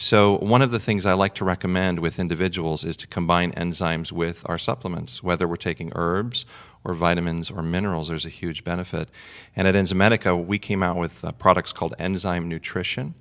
So, 0.00 0.38
one 0.38 0.62
of 0.62 0.70
the 0.70 0.78
things 0.78 1.04
I 1.04 1.14
like 1.14 1.34
to 1.34 1.44
recommend 1.44 1.98
with 1.98 2.20
individuals 2.20 2.84
is 2.84 2.96
to 2.98 3.08
combine 3.08 3.50
enzymes 3.54 4.12
with 4.12 4.48
our 4.48 4.56
supplements, 4.56 5.24
whether 5.24 5.48
we're 5.48 5.56
taking 5.56 5.90
herbs 5.96 6.46
or 6.84 6.94
vitamins 6.94 7.50
or 7.50 7.64
minerals, 7.64 8.06
there's 8.06 8.24
a 8.24 8.28
huge 8.28 8.62
benefit. 8.62 9.08
And 9.56 9.66
at 9.66 9.74
Enzymedica, 9.74 10.46
we 10.46 10.56
came 10.56 10.84
out 10.84 10.98
with 10.98 11.24
uh, 11.24 11.32
products 11.32 11.72
called 11.72 11.96
Enzyme 11.98 12.48
Nutrition, 12.48 13.14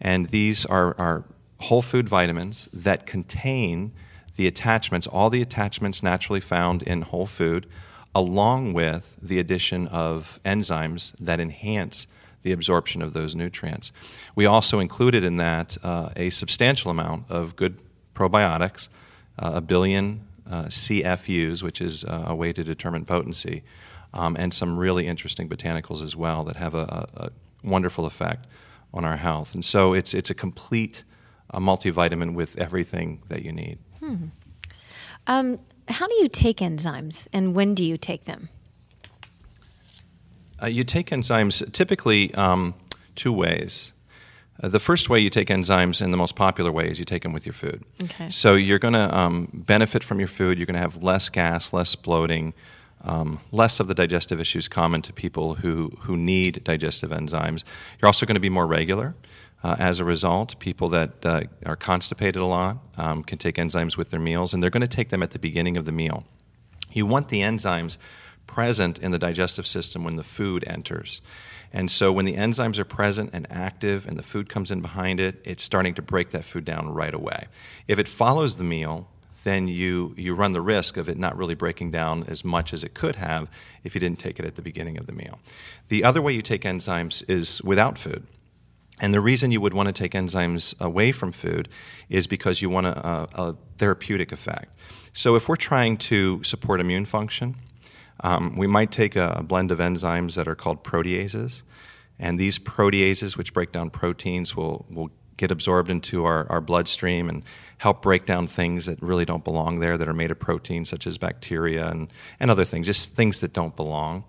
and 0.00 0.30
these 0.30 0.64
are, 0.64 0.98
are 0.98 1.24
whole 1.60 1.82
food 1.82 2.08
vitamins 2.08 2.66
that 2.72 3.04
contain 3.04 3.92
the 4.36 4.46
attachments, 4.46 5.06
all 5.06 5.28
the 5.28 5.42
attachments 5.42 6.02
naturally 6.02 6.40
found 6.40 6.80
in 6.82 7.02
whole 7.02 7.26
food, 7.26 7.66
along 8.14 8.72
with 8.72 9.18
the 9.20 9.38
addition 9.38 9.86
of 9.88 10.40
enzymes 10.46 11.12
that 11.20 11.40
enhance 11.40 12.06
the 12.42 12.52
absorption 12.52 13.02
of 13.02 13.12
those 13.12 13.34
nutrients. 13.34 13.92
We 14.34 14.46
also 14.46 14.80
included 14.80 15.24
in 15.24 15.36
that 15.36 15.76
uh, 15.82 16.10
a 16.16 16.30
substantial 16.30 16.90
amount 16.90 17.30
of 17.30 17.56
good 17.56 17.80
probiotics, 18.14 18.88
uh, 19.38 19.52
a 19.54 19.60
billion 19.60 20.26
uh, 20.50 20.64
CFUs, 20.64 21.62
which 21.62 21.80
is 21.80 22.04
uh, 22.04 22.24
a 22.26 22.34
way 22.34 22.52
to 22.52 22.64
determine 22.64 23.04
potency, 23.04 23.62
um, 24.12 24.36
and 24.38 24.52
some 24.52 24.76
really 24.76 25.06
interesting 25.06 25.48
botanicals 25.48 26.02
as 26.02 26.14
well 26.14 26.44
that 26.44 26.56
have 26.56 26.74
a, 26.74 27.08
a, 27.14 27.30
wonderful 27.64 28.06
effect 28.06 28.48
on 28.92 29.04
our 29.04 29.16
health. 29.16 29.54
And 29.54 29.64
so 29.64 29.94
it's, 29.94 30.14
it's 30.14 30.30
a 30.30 30.34
complete 30.34 31.04
a 31.52 31.60
multivitamin 31.60 32.34
with 32.34 32.56
everything 32.58 33.22
that 33.28 33.44
you 33.44 33.52
need. 33.52 33.78
Hmm. 34.00 34.26
Um, 35.26 35.58
how 35.88 36.06
do 36.06 36.14
you 36.14 36.28
take 36.28 36.58
enzymes 36.58 37.28
and 37.32 37.54
when 37.54 37.74
do 37.74 37.84
you 37.84 37.96
take 37.96 38.24
them? 38.24 38.48
Uh, 40.62 40.66
you 40.66 40.84
take 40.84 41.10
enzymes 41.10 41.70
typically 41.72 42.32
um, 42.34 42.74
two 43.14 43.32
ways. 43.32 43.92
Uh, 44.62 44.68
the 44.68 44.78
first 44.78 45.08
way 45.08 45.18
you 45.18 45.30
take 45.30 45.48
enzymes, 45.48 46.00
and 46.00 46.12
the 46.12 46.16
most 46.16 46.36
popular 46.36 46.70
way, 46.70 46.88
is 46.88 46.98
you 46.98 47.04
take 47.04 47.22
them 47.22 47.32
with 47.32 47.44
your 47.44 47.52
food. 47.52 47.82
Okay. 48.04 48.28
So 48.30 48.54
you're 48.54 48.78
going 48.78 48.94
to 48.94 49.16
um, 49.16 49.48
benefit 49.52 50.04
from 50.04 50.18
your 50.18 50.28
food. 50.28 50.58
You're 50.58 50.66
going 50.66 50.74
to 50.74 50.80
have 50.80 51.02
less 51.02 51.28
gas, 51.28 51.72
less 51.72 51.96
bloating, 51.96 52.54
um, 53.02 53.40
less 53.50 53.80
of 53.80 53.88
the 53.88 53.94
digestive 53.94 54.40
issues 54.40 54.68
common 54.68 55.02
to 55.02 55.12
people 55.12 55.54
who, 55.54 55.90
who 56.00 56.16
need 56.16 56.62
digestive 56.62 57.10
enzymes. 57.10 57.64
You're 58.00 58.06
also 58.06 58.26
going 58.26 58.36
to 58.36 58.40
be 58.40 58.50
more 58.50 58.66
regular. 58.66 59.14
Uh, 59.64 59.76
as 59.78 60.00
a 60.00 60.04
result, 60.04 60.58
people 60.58 60.88
that 60.88 61.24
uh, 61.24 61.42
are 61.64 61.76
constipated 61.76 62.42
a 62.42 62.46
lot 62.46 62.78
um, 62.96 63.22
can 63.22 63.38
take 63.38 63.56
enzymes 63.56 63.96
with 63.96 64.10
their 64.10 64.20
meals, 64.20 64.52
and 64.52 64.62
they're 64.62 64.70
going 64.70 64.80
to 64.80 64.88
take 64.88 65.10
them 65.10 65.22
at 65.22 65.30
the 65.30 65.38
beginning 65.38 65.76
of 65.76 65.84
the 65.84 65.92
meal. 65.92 66.24
You 66.92 67.06
want 67.06 67.28
the 67.28 67.40
enzymes 67.40 67.96
present 68.46 68.98
in 68.98 69.10
the 69.10 69.18
digestive 69.18 69.66
system 69.66 70.04
when 70.04 70.16
the 70.16 70.24
food 70.24 70.64
enters. 70.66 71.20
And 71.72 71.90
so 71.90 72.12
when 72.12 72.26
the 72.26 72.36
enzymes 72.36 72.78
are 72.78 72.84
present 72.84 73.30
and 73.32 73.46
active 73.50 74.06
and 74.06 74.18
the 74.18 74.22
food 74.22 74.48
comes 74.48 74.70
in 74.70 74.82
behind 74.82 75.20
it, 75.20 75.40
it's 75.44 75.62
starting 75.62 75.94
to 75.94 76.02
break 76.02 76.30
that 76.30 76.44
food 76.44 76.64
down 76.64 76.90
right 76.90 77.14
away. 77.14 77.46
If 77.88 77.98
it 77.98 78.08
follows 78.08 78.56
the 78.56 78.64
meal, 78.64 79.08
then 79.44 79.68
you, 79.68 80.14
you 80.16 80.34
run 80.34 80.52
the 80.52 80.60
risk 80.60 80.96
of 80.96 81.08
it 81.08 81.18
not 81.18 81.36
really 81.36 81.54
breaking 81.54 81.90
down 81.90 82.24
as 82.28 82.44
much 82.44 82.72
as 82.72 82.84
it 82.84 82.94
could 82.94 83.16
have 83.16 83.50
if 83.82 83.94
you 83.94 84.00
didn't 84.00 84.18
take 84.18 84.38
it 84.38 84.44
at 84.44 84.54
the 84.54 84.62
beginning 84.62 84.98
of 84.98 85.06
the 85.06 85.12
meal. 85.12 85.38
The 85.88 86.04
other 86.04 86.22
way 86.22 86.32
you 86.32 86.42
take 86.42 86.62
enzymes 86.62 87.28
is 87.28 87.62
without 87.62 87.98
food. 87.98 88.26
And 89.00 89.12
the 89.12 89.20
reason 89.20 89.50
you 89.50 89.60
would 89.60 89.74
want 89.74 89.88
to 89.88 89.92
take 89.92 90.12
enzymes 90.12 90.78
away 90.78 91.10
from 91.10 91.32
food 91.32 91.68
is 92.08 92.26
because 92.26 92.62
you 92.62 92.70
want 92.70 92.86
a, 92.86 93.28
a, 93.34 93.56
therapeutic 93.78 94.30
effect. 94.30 94.78
So 95.12 95.34
if 95.34 95.48
we're 95.48 95.56
trying 95.56 95.96
to 95.98 96.42
support 96.44 96.80
immune 96.80 97.06
function, 97.06 97.56
um, 98.20 98.56
we 98.56 98.66
might 98.66 98.90
take 98.90 99.16
a, 99.16 99.42
blend 99.46 99.70
of 99.70 99.78
enzymes 99.78 100.34
that 100.34 100.48
are 100.48 100.54
called 100.54 100.84
proteases, 100.84 101.62
and 102.18 102.38
these 102.38 102.58
proteases, 102.58 103.36
which 103.36 103.52
break 103.52 103.72
down 103.72 103.90
proteins, 103.90 104.54
will, 104.54 104.86
will 104.90 105.10
get 105.36 105.50
absorbed 105.50 105.90
into 105.90 106.24
our, 106.24 106.46
our 106.50 106.60
bloodstream 106.60 107.28
and 107.28 107.42
help 107.78 108.00
break 108.02 108.26
down 108.26 108.46
things 108.46 108.86
that 108.86 109.02
really 109.02 109.24
don't 109.24 109.42
belong 109.42 109.80
there 109.80 109.98
that 109.98 110.08
are 110.08 110.14
made 110.14 110.30
of 110.30 110.38
protein, 110.38 110.84
such 110.84 111.06
as 111.06 111.18
bacteria 111.18 111.88
and, 111.88 112.12
and 112.38 112.50
other 112.50 112.64
things, 112.64 112.86
just 112.86 113.14
things 113.14 113.40
that 113.40 113.52
don't 113.52 113.74
belong. 113.74 114.24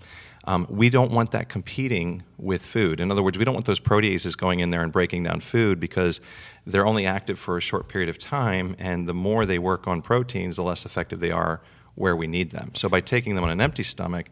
Um, 0.45 0.67
we 0.69 0.89
don't 0.89 1.11
want 1.11 1.31
that 1.31 1.49
competing 1.49 2.23
with 2.37 2.65
food. 2.65 2.99
In 2.99 3.11
other 3.11 3.23
words, 3.23 3.37
we 3.37 3.45
don't 3.45 3.53
want 3.53 3.65
those 3.65 3.79
proteases 3.79 4.35
going 4.35 4.59
in 4.59 4.71
there 4.71 4.81
and 4.81 4.91
breaking 4.91 5.23
down 5.23 5.39
food 5.39 5.79
because 5.79 6.19
they're 6.65 6.85
only 6.85 7.05
active 7.05 7.39
for 7.39 7.57
a 7.57 7.61
short 7.61 7.87
period 7.87 8.09
of 8.09 8.17
time, 8.17 8.75
and 8.79 9.07
the 9.07 9.13
more 9.13 9.45
they 9.45 9.59
work 9.59 9.87
on 9.87 10.01
proteins, 10.01 10.55
the 10.55 10.63
less 10.63 10.85
effective 10.85 11.19
they 11.19 11.31
are 11.31 11.61
where 11.95 12.15
we 12.15 12.27
need 12.27 12.51
them. 12.51 12.71
So 12.73 12.89
by 12.89 13.01
taking 13.01 13.35
them 13.35 13.43
on 13.43 13.49
an 13.49 13.61
empty 13.61 13.83
stomach, 13.83 14.29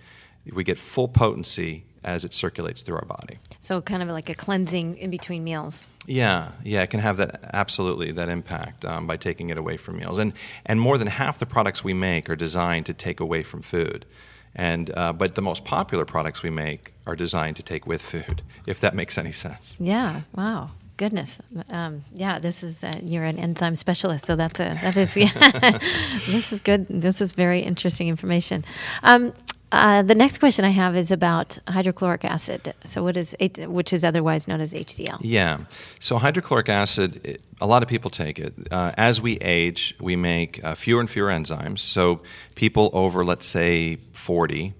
we 0.51 0.63
get 0.63 0.77
full 0.77 1.07
potency 1.07 1.85
as 2.03 2.25
it 2.25 2.33
circulates 2.33 2.81
through 2.81 2.95
our 2.95 3.05
body. 3.05 3.37
So 3.59 3.79
kind 3.79 4.01
of 4.01 4.09
like 4.09 4.29
a 4.29 4.33
cleansing 4.33 4.97
in 4.97 5.11
between 5.11 5.43
meals. 5.43 5.91
Yeah, 6.07 6.49
yeah, 6.63 6.81
it 6.81 6.89
can 6.89 6.99
have 6.99 7.17
that 7.17 7.41
absolutely 7.53 8.11
that 8.13 8.27
impact 8.27 8.85
um, 8.85 9.05
by 9.05 9.17
taking 9.17 9.49
it 9.49 9.57
away 9.57 9.77
from 9.77 9.97
meals, 9.97 10.17
and 10.17 10.33
and 10.65 10.81
more 10.81 10.97
than 10.97 11.07
half 11.07 11.37
the 11.37 11.45
products 11.45 11.83
we 11.83 11.93
make 11.93 12.29
are 12.29 12.35
designed 12.35 12.87
to 12.87 12.93
take 12.93 13.19
away 13.19 13.43
from 13.43 13.61
food. 13.61 14.05
And, 14.53 14.91
uh, 14.97 15.13
but 15.13 15.35
the 15.35 15.41
most 15.41 15.63
popular 15.63 16.03
products 16.03 16.43
we 16.43 16.49
make 16.49 16.93
are 17.07 17.15
designed 17.15 17.55
to 17.55 17.63
take 17.63 17.87
with 17.87 18.01
food, 18.01 18.41
if 18.67 18.81
that 18.81 18.93
makes 18.93 19.17
any 19.17 19.31
sense. 19.31 19.77
Yeah. 19.79 20.21
Wow. 20.35 20.71
Goodness. 21.01 21.39
Um, 21.71 22.03
yeah. 22.13 22.37
This 22.37 22.61
is 22.61 22.83
uh, 22.83 22.93
you're 23.01 23.23
an 23.23 23.39
enzyme 23.39 23.75
specialist, 23.75 24.27
so 24.27 24.35
that's 24.35 24.59
a 24.59 24.77
that 24.83 24.95
is 24.95 25.17
yeah. 25.17 25.79
this 26.27 26.53
is 26.53 26.59
good. 26.59 26.85
This 26.89 27.21
is 27.21 27.31
very 27.31 27.61
interesting 27.61 28.07
information. 28.07 28.63
Um, 29.01 29.33
uh, 29.71 30.03
the 30.03 30.13
next 30.13 30.37
question 30.37 30.63
I 30.63 30.69
have 30.69 30.95
is 30.95 31.11
about 31.11 31.57
hydrochloric 31.67 32.23
acid. 32.23 32.75
So, 32.85 33.01
what 33.01 33.17
is 33.17 33.35
which 33.65 33.93
is 33.93 34.03
otherwise 34.03 34.47
known 34.47 34.61
as 34.61 34.73
HCl? 34.73 35.17
Yeah. 35.21 35.61
So, 35.99 36.19
hydrochloric 36.19 36.69
acid. 36.69 37.19
It, 37.25 37.41
a 37.59 37.65
lot 37.65 37.81
of 37.81 37.89
people 37.89 38.11
take 38.11 38.37
it. 38.37 38.53
Uh, 38.69 38.91
as 38.95 39.19
we 39.19 39.37
age, 39.39 39.95
we 39.99 40.15
make 40.15 40.63
uh, 40.63 40.75
fewer 40.75 40.99
and 40.99 41.09
fewer 41.09 41.29
enzymes. 41.29 41.79
So, 41.79 42.21
people 42.53 42.91
over, 42.93 43.25
let's 43.25 43.47
say, 43.47 43.97
40 44.11 44.75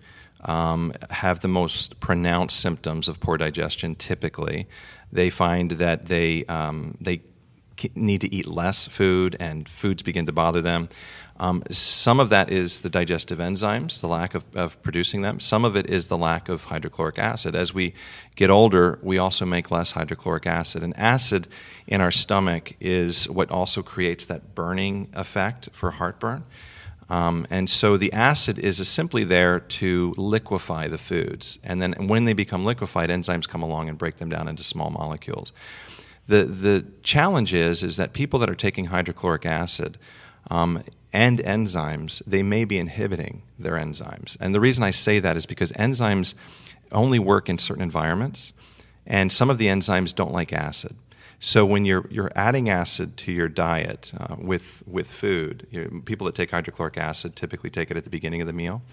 um, 0.45 0.93
have 1.09 1.39
the 1.39 1.47
most 1.47 1.99
pronounced 1.99 2.59
symptoms 2.59 3.07
of 3.07 3.19
poor 3.19 3.37
digestion. 3.37 3.95
Typically, 3.95 4.67
they 5.11 5.29
find 5.29 5.71
that 5.71 6.05
they 6.05 6.45
um, 6.45 6.97
they 7.01 7.21
need 7.95 8.21
to 8.21 8.33
eat 8.33 8.47
less 8.47 8.87
food, 8.87 9.35
and 9.39 9.67
foods 9.67 10.03
begin 10.03 10.25
to 10.25 10.31
bother 10.31 10.61
them. 10.61 10.89
Um, 11.41 11.63
some 11.71 12.19
of 12.19 12.29
that 12.29 12.51
is 12.51 12.81
the 12.81 12.89
digestive 12.89 13.39
enzymes, 13.39 13.99
the 13.99 14.07
lack 14.07 14.35
of, 14.35 14.45
of, 14.55 14.79
producing 14.83 15.23
them. 15.23 15.39
Some 15.39 15.65
of 15.65 15.75
it 15.75 15.89
is 15.89 16.07
the 16.07 16.17
lack 16.17 16.49
of 16.49 16.65
hydrochloric 16.65 17.17
acid. 17.17 17.55
As 17.55 17.73
we 17.73 17.95
get 18.35 18.51
older, 18.51 18.99
we 19.01 19.17
also 19.17 19.43
make 19.43 19.71
less 19.71 19.93
hydrochloric 19.93 20.45
acid. 20.45 20.83
And 20.83 20.95
acid 20.99 21.47
in 21.87 21.99
our 21.99 22.11
stomach 22.11 22.75
is 22.79 23.27
what 23.27 23.49
also 23.49 23.81
creates 23.81 24.27
that 24.27 24.53
burning 24.53 25.09
effect 25.13 25.69
for 25.73 25.89
heartburn. 25.91 26.43
Um, 27.11 27.45
and 27.49 27.69
so 27.69 27.97
the 27.97 28.13
acid 28.13 28.57
is 28.57 28.87
simply 28.87 29.25
there 29.25 29.59
to 29.59 30.13
liquefy 30.15 30.87
the 30.87 30.97
foods. 30.97 31.59
And 31.61 31.81
then 31.81 32.07
when 32.07 32.23
they 32.23 32.31
become 32.31 32.63
liquefied, 32.63 33.09
enzymes 33.09 33.49
come 33.49 33.61
along 33.61 33.89
and 33.89 33.97
break 33.97 34.15
them 34.15 34.29
down 34.29 34.47
into 34.47 34.63
small 34.63 34.89
molecules. 34.89 35.51
The, 36.27 36.45
the 36.45 36.85
challenge 37.03 37.53
is, 37.53 37.83
is 37.83 37.97
that 37.97 38.13
people 38.13 38.39
that 38.39 38.49
are 38.49 38.55
taking 38.55 38.85
hydrochloric 38.85 39.45
acid, 39.45 39.97
um, 40.49 40.83
and 41.11 41.39
enzymes, 41.39 42.21
they 42.25 42.43
may 42.43 42.63
be 42.63 42.77
inhibiting 42.77 43.41
their 43.59 43.73
enzymes. 43.73 44.37
And 44.39 44.55
the 44.55 44.61
reason 44.61 44.85
I 44.85 44.91
say 44.91 45.19
that 45.19 45.35
is 45.35 45.45
because 45.45 45.73
enzymes 45.73 46.33
only 46.93 47.19
work 47.19 47.49
in 47.49 47.57
certain 47.57 47.83
environments, 47.83 48.53
and 49.05 49.33
some 49.33 49.49
of 49.49 49.57
the 49.57 49.67
enzymes 49.67 50.15
don't 50.15 50.31
like 50.31 50.53
acid. 50.53 50.95
So 51.43 51.65
when 51.65 51.85
you're, 51.85 52.05
you're 52.11 52.31
adding 52.35 52.69
acid 52.69 53.17
to 53.17 53.31
your 53.31 53.49
diet 53.49 54.11
uh, 54.15 54.35
with, 54.37 54.83
with 54.85 55.11
food, 55.11 55.65
you 55.71 56.03
people 56.05 56.25
that 56.25 56.35
take 56.35 56.51
hydrochloric 56.51 56.99
acid 56.99 57.35
typically 57.35 57.71
take 57.71 57.89
it 57.89 57.97
at 57.97 58.03
the 58.03 58.11
beginning 58.11 58.41
of 58.41 58.47
the 58.47 58.53
meal. 58.53 58.83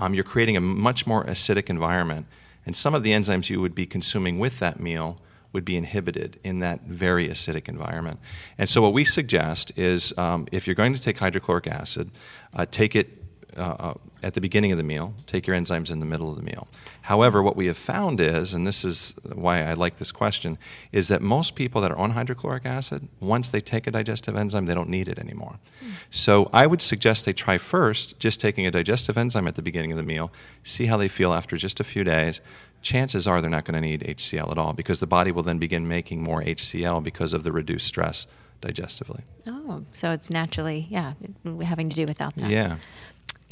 Um, 0.00 0.14
you're 0.14 0.24
creating 0.24 0.56
a 0.56 0.60
much 0.62 1.06
more 1.06 1.22
acidic 1.26 1.68
environment, 1.68 2.26
and 2.64 2.74
some 2.74 2.94
of 2.94 3.02
the 3.02 3.10
enzymes 3.10 3.50
you 3.50 3.60
would 3.60 3.74
be 3.74 3.84
consuming 3.84 4.38
with 4.38 4.58
that 4.58 4.80
meal 4.80 5.20
would 5.52 5.66
be 5.66 5.76
inhibited 5.76 6.40
in 6.42 6.60
that 6.60 6.80
very 6.84 7.28
acidic 7.28 7.68
environment. 7.68 8.20
And 8.56 8.70
so, 8.70 8.80
what 8.80 8.94
we 8.94 9.04
suggest 9.04 9.70
is 9.76 10.16
um, 10.16 10.48
if 10.50 10.66
you're 10.66 10.74
going 10.74 10.94
to 10.94 11.02
take 11.02 11.18
hydrochloric 11.18 11.66
acid, 11.66 12.10
uh, 12.54 12.64
take 12.70 12.96
it 12.96 13.21
uh, 13.56 13.60
uh, 13.60 13.94
at 14.22 14.34
the 14.34 14.40
beginning 14.40 14.72
of 14.72 14.78
the 14.78 14.84
meal, 14.84 15.14
take 15.26 15.46
your 15.46 15.56
enzymes 15.56 15.90
in 15.90 15.98
the 16.00 16.06
middle 16.06 16.30
of 16.30 16.36
the 16.36 16.42
meal. 16.42 16.68
However, 17.02 17.42
what 17.42 17.56
we 17.56 17.66
have 17.66 17.76
found 17.76 18.20
is, 18.20 18.54
and 18.54 18.66
this 18.66 18.84
is 18.84 19.14
why 19.24 19.62
I 19.62 19.74
like 19.74 19.96
this 19.96 20.12
question, 20.12 20.58
is 20.92 21.08
that 21.08 21.20
most 21.20 21.54
people 21.54 21.80
that 21.80 21.90
are 21.90 21.98
on 21.98 22.12
hydrochloric 22.12 22.64
acid, 22.64 23.08
once 23.20 23.50
they 23.50 23.60
take 23.60 23.86
a 23.86 23.90
digestive 23.90 24.36
enzyme, 24.36 24.66
they 24.66 24.74
don't 24.74 24.88
need 24.88 25.08
it 25.08 25.18
anymore. 25.18 25.58
Mm. 25.84 25.92
So 26.10 26.48
I 26.52 26.66
would 26.66 26.80
suggest 26.80 27.24
they 27.24 27.32
try 27.32 27.58
first 27.58 28.18
just 28.18 28.40
taking 28.40 28.66
a 28.66 28.70
digestive 28.70 29.18
enzyme 29.18 29.48
at 29.48 29.56
the 29.56 29.62
beginning 29.62 29.90
of 29.90 29.96
the 29.96 30.04
meal, 30.04 30.32
see 30.62 30.86
how 30.86 30.96
they 30.96 31.08
feel 31.08 31.32
after 31.32 31.56
just 31.56 31.80
a 31.80 31.84
few 31.84 32.04
days, 32.04 32.40
chances 32.82 33.26
are 33.26 33.40
they're 33.40 33.50
not 33.50 33.64
going 33.64 33.80
to 33.80 33.80
need 33.80 34.02
HCl 34.02 34.50
at 34.50 34.58
all 34.58 34.72
because 34.72 35.00
the 35.00 35.06
body 35.06 35.32
will 35.32 35.42
then 35.42 35.58
begin 35.58 35.88
making 35.88 36.22
more 36.22 36.42
HCl 36.42 37.02
because 37.02 37.32
of 37.32 37.44
the 37.44 37.52
reduced 37.52 37.86
stress 37.86 38.26
digestively. 38.60 39.22
Oh, 39.46 39.84
so 39.92 40.12
it's 40.12 40.30
naturally, 40.30 40.86
yeah, 40.88 41.14
having 41.62 41.88
to 41.88 41.96
do 41.96 42.06
without 42.06 42.34
that. 42.36 42.50
Yeah. 42.50 42.76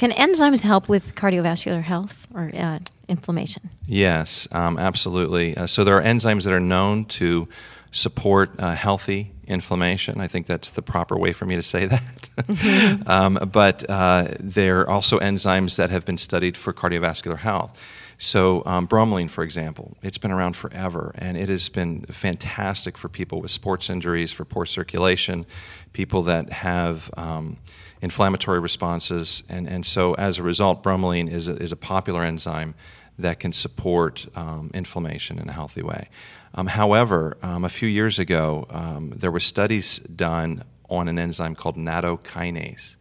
Can 0.00 0.12
enzymes 0.12 0.62
help 0.62 0.88
with 0.88 1.14
cardiovascular 1.14 1.82
health 1.82 2.26
or 2.34 2.50
uh, 2.54 2.78
inflammation? 3.06 3.68
Yes, 3.84 4.48
um, 4.50 4.78
absolutely. 4.78 5.54
Uh, 5.54 5.66
so 5.66 5.84
there 5.84 5.94
are 5.98 6.00
enzymes 6.00 6.44
that 6.44 6.54
are 6.54 6.58
known 6.58 7.04
to 7.20 7.46
support 7.90 8.48
uh, 8.58 8.74
healthy 8.74 9.32
inflammation. 9.46 10.18
I 10.18 10.26
think 10.26 10.46
that's 10.46 10.70
the 10.70 10.80
proper 10.80 11.18
way 11.18 11.34
for 11.34 11.44
me 11.44 11.54
to 11.56 11.62
say 11.62 11.84
that. 11.94 12.30
Mm-hmm. 12.38 13.10
um, 13.10 13.50
but 13.52 13.84
uh, 13.90 14.28
there 14.40 14.80
are 14.80 14.88
also 14.88 15.18
enzymes 15.18 15.76
that 15.76 15.90
have 15.90 16.06
been 16.06 16.16
studied 16.16 16.56
for 16.56 16.72
cardiovascular 16.72 17.36
health. 17.36 17.78
So, 18.22 18.62
um, 18.66 18.86
bromelain, 18.86 19.30
for 19.30 19.42
example, 19.42 19.96
it's 20.02 20.18
been 20.18 20.30
around 20.30 20.54
forever, 20.54 21.10
and 21.14 21.38
it 21.38 21.48
has 21.48 21.70
been 21.70 22.02
fantastic 22.02 22.98
for 22.98 23.08
people 23.08 23.40
with 23.40 23.50
sports 23.50 23.88
injuries, 23.88 24.30
for 24.30 24.44
poor 24.44 24.66
circulation, 24.66 25.46
people 25.94 26.20
that 26.24 26.52
have 26.52 27.10
um, 27.16 27.56
inflammatory 28.02 28.60
responses. 28.60 29.42
And, 29.48 29.66
and 29.66 29.86
so, 29.86 30.12
as 30.16 30.38
a 30.38 30.42
result, 30.42 30.82
bromelain 30.82 31.32
is 31.32 31.48
a, 31.48 31.56
is 31.56 31.72
a 31.72 31.76
popular 31.76 32.22
enzyme 32.22 32.74
that 33.18 33.40
can 33.40 33.54
support 33.54 34.26
um, 34.36 34.70
inflammation 34.74 35.38
in 35.38 35.48
a 35.48 35.52
healthy 35.52 35.82
way. 35.82 36.10
Um, 36.52 36.66
however, 36.66 37.38
um, 37.40 37.64
a 37.64 37.70
few 37.70 37.88
years 37.88 38.18
ago, 38.18 38.66
um, 38.68 39.14
there 39.16 39.30
were 39.30 39.40
studies 39.40 39.98
done 40.00 40.64
on 40.90 41.08
an 41.08 41.18
enzyme 41.18 41.54
called 41.54 41.76
nattokinase 41.76 42.96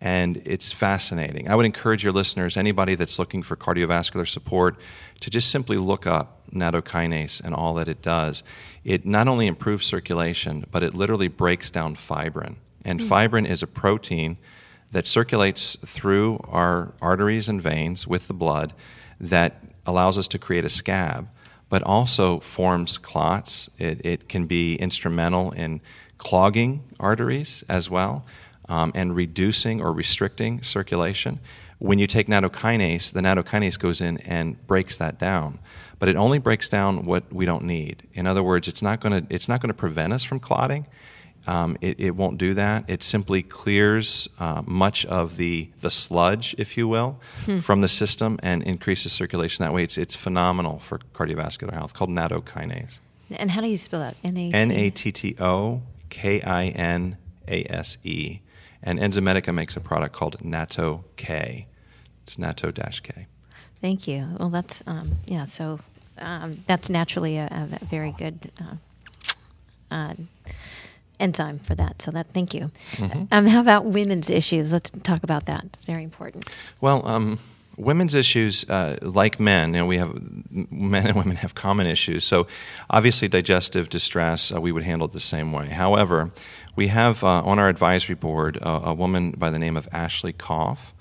and 0.00 0.40
it's 0.44 0.72
fascinating. 0.72 1.48
I 1.48 1.54
would 1.54 1.66
encourage 1.66 2.04
your 2.04 2.12
listeners, 2.12 2.56
anybody 2.56 2.94
that's 2.94 3.18
looking 3.18 3.42
for 3.42 3.56
cardiovascular 3.56 4.28
support, 4.28 4.76
to 5.20 5.30
just 5.30 5.50
simply 5.50 5.76
look 5.76 6.06
up 6.06 6.48
nattokinase 6.52 7.42
and 7.42 7.54
all 7.54 7.74
that 7.74 7.88
it 7.88 8.00
does. 8.00 8.42
It 8.84 9.04
not 9.04 9.26
only 9.26 9.46
improves 9.46 9.86
circulation, 9.86 10.64
but 10.70 10.82
it 10.82 10.94
literally 10.94 11.28
breaks 11.28 11.70
down 11.70 11.96
fibrin. 11.96 12.56
And 12.84 13.00
mm. 13.00 13.08
fibrin 13.08 13.46
is 13.46 13.62
a 13.62 13.66
protein 13.66 14.38
that 14.92 15.06
circulates 15.06 15.76
through 15.84 16.40
our 16.48 16.94
arteries 17.02 17.48
and 17.48 17.60
veins 17.60 18.06
with 18.06 18.28
the 18.28 18.34
blood 18.34 18.72
that 19.20 19.62
allows 19.84 20.16
us 20.16 20.28
to 20.28 20.38
create 20.38 20.64
a 20.64 20.70
scab, 20.70 21.28
but 21.68 21.82
also 21.82 22.38
forms 22.40 22.98
clots. 22.98 23.68
It, 23.78 24.04
it 24.06 24.28
can 24.28 24.46
be 24.46 24.76
instrumental 24.76 25.50
in 25.50 25.80
clogging 26.18 26.84
arteries 26.98 27.64
as 27.68 27.90
well 27.90 28.24
um, 28.68 28.92
and 28.94 29.14
reducing 29.14 29.80
or 29.80 29.92
restricting 29.92 30.62
circulation. 30.62 31.40
When 31.78 31.98
you 31.98 32.06
take 32.06 32.26
nattokinase, 32.26 33.12
the 33.12 33.20
nattokinase 33.20 33.78
goes 33.78 34.00
in 34.00 34.18
and 34.18 34.64
breaks 34.66 34.96
that 34.96 35.18
down. 35.18 35.58
But 35.98 36.08
it 36.08 36.16
only 36.16 36.38
breaks 36.38 36.68
down 36.68 37.04
what 37.06 37.32
we 37.32 37.44
don't 37.44 37.64
need. 37.64 38.04
In 38.14 38.26
other 38.26 38.42
words, 38.42 38.68
it's 38.68 38.82
not 38.82 39.00
going 39.00 39.26
to 39.26 39.34
it's 39.34 39.48
not 39.48 39.60
going 39.60 39.68
to 39.68 39.74
prevent 39.74 40.12
us 40.12 40.22
from 40.22 40.38
clotting. 40.38 40.86
Um, 41.46 41.78
it, 41.80 41.98
it, 41.98 42.10
won't 42.14 42.36
do 42.36 42.52
that. 42.54 42.84
It 42.88 43.02
simply 43.02 43.42
clears 43.42 44.28
uh, 44.38 44.62
much 44.66 45.06
of 45.06 45.38
the, 45.38 45.70
the 45.80 45.90
sludge, 45.90 46.54
if 46.58 46.76
you 46.76 46.86
will, 46.86 47.20
hmm. 47.46 47.60
from 47.60 47.80
the 47.80 47.88
system 47.88 48.38
and 48.42 48.62
increases 48.64 49.12
circulation 49.12 49.64
that 49.64 49.72
way. 49.72 49.82
It's, 49.82 49.96
it's 49.96 50.14
phenomenal 50.14 50.78
for 50.78 50.98
cardiovascular 51.14 51.72
health, 51.72 51.94
called 51.94 52.10
nattokinase. 52.10 53.00
And 53.30 53.50
how 53.50 53.62
do 53.62 53.68
you 53.68 53.78
spell 53.78 54.00
that? 54.00 54.16
N 54.22 54.70
A 54.70 54.90
T 54.90 55.12
T 55.12 55.36
O 55.38 55.82
K 56.10 56.42
I 56.42 56.66
N 56.66 57.16
A 57.46 57.64
S 57.70 57.96
E. 58.04 58.40
And 58.82 58.98
Enzymedica 58.98 59.52
makes 59.54 59.76
a 59.76 59.80
product 59.80 60.14
called 60.14 60.38
Natto 60.40 61.04
K. 61.16 61.66
It's 62.22 62.36
Natto 62.36 62.72
K. 63.02 63.26
Thank 63.80 64.08
you. 64.08 64.26
Well, 64.38 64.50
that's 64.50 64.82
um, 64.86 65.18
yeah. 65.26 65.44
So 65.44 65.80
um, 66.18 66.62
that's 66.66 66.90
naturally 66.90 67.38
a, 67.38 67.68
a 67.80 67.84
very 67.84 68.12
good 68.12 68.50
uh, 68.60 69.94
uh, 69.94 70.14
enzyme 71.20 71.58
for 71.60 71.74
that. 71.74 72.02
So 72.02 72.10
that 72.10 72.26
thank 72.32 72.54
you. 72.54 72.70
Mm-hmm. 72.92 73.22
Um, 73.30 73.46
how 73.46 73.60
about 73.60 73.84
women's 73.84 74.30
issues? 74.30 74.72
Let's 74.72 74.90
talk 75.02 75.22
about 75.22 75.46
that. 75.46 75.76
Very 75.86 76.04
important. 76.04 76.48
Well, 76.80 77.06
um, 77.06 77.38
women's 77.78 78.14
issues, 78.14 78.68
uh, 78.68 78.98
like 79.02 79.38
men, 79.40 79.72
you 79.72 79.80
know, 79.80 79.86
we 79.86 79.98
have 79.98 80.12
men 80.50 81.06
and 81.06 81.16
women 81.16 81.36
have 81.36 81.54
common 81.54 81.86
issues. 81.86 82.24
So, 82.24 82.46
obviously, 82.90 83.28
digestive 83.28 83.88
distress, 83.88 84.52
uh, 84.52 84.60
we 84.60 84.72
would 84.72 84.84
handle 84.84 85.06
it 85.06 85.12
the 85.12 85.20
same 85.20 85.52
way. 85.52 85.68
However, 85.68 86.30
we 86.76 86.88
have 86.88 87.24
uh, 87.24 87.42
on 87.42 87.58
our 87.58 87.68
advisory 87.68 88.14
board 88.14 88.58
a 88.62 88.94
woman 88.94 89.32
by 89.32 89.50
the 89.50 89.58
name 89.58 89.76
of 89.76 89.88
Ashley 89.92 90.32
Koff. 90.32 90.92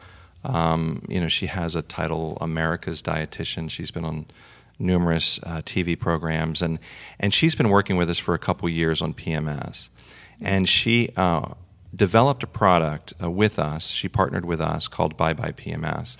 Um, 0.43 1.03
you 1.09 1.19
know, 1.19 1.27
she 1.27 1.47
has 1.47 1.75
a 1.75 1.81
title, 1.81 2.37
America's 2.39 3.01
Dietitian. 3.01 3.69
She's 3.69 3.91
been 3.91 4.05
on 4.05 4.25
numerous 4.79 5.39
uh, 5.43 5.61
TV 5.63 5.99
programs, 5.99 6.61
and 6.61 6.79
and 7.19 7.33
she's 7.33 7.55
been 7.55 7.69
working 7.69 7.97
with 7.97 8.09
us 8.09 8.17
for 8.17 8.33
a 8.33 8.39
couple 8.39 8.69
years 8.69 9.01
on 9.01 9.13
PMS, 9.13 9.89
and 10.41 10.67
she 10.69 11.09
uh, 11.17 11.53
developed 11.95 12.43
a 12.43 12.47
product 12.47 13.13
uh, 13.21 13.29
with 13.29 13.59
us. 13.59 13.87
She 13.87 14.07
partnered 14.07 14.45
with 14.45 14.61
us 14.61 14.87
called 14.87 15.17
Bye 15.17 15.33
Bye 15.33 15.51
PMS. 15.51 16.15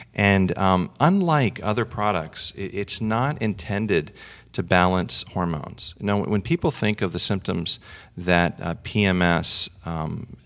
and 0.14 0.56
um, 0.56 0.90
unlike 0.98 1.60
other 1.62 1.84
products, 1.84 2.52
it, 2.56 2.74
it's 2.74 3.00
not 3.00 3.40
intended 3.40 4.12
to 4.52 4.62
balance 4.62 5.24
hormones. 5.32 5.94
Now, 6.00 6.24
when 6.24 6.42
people 6.42 6.70
think 6.70 7.02
of 7.02 7.12
the 7.12 7.18
symptoms 7.18 7.78
that 8.16 8.58
uh, 8.60 8.74
PMS, 8.76 9.68
um, 9.86 10.36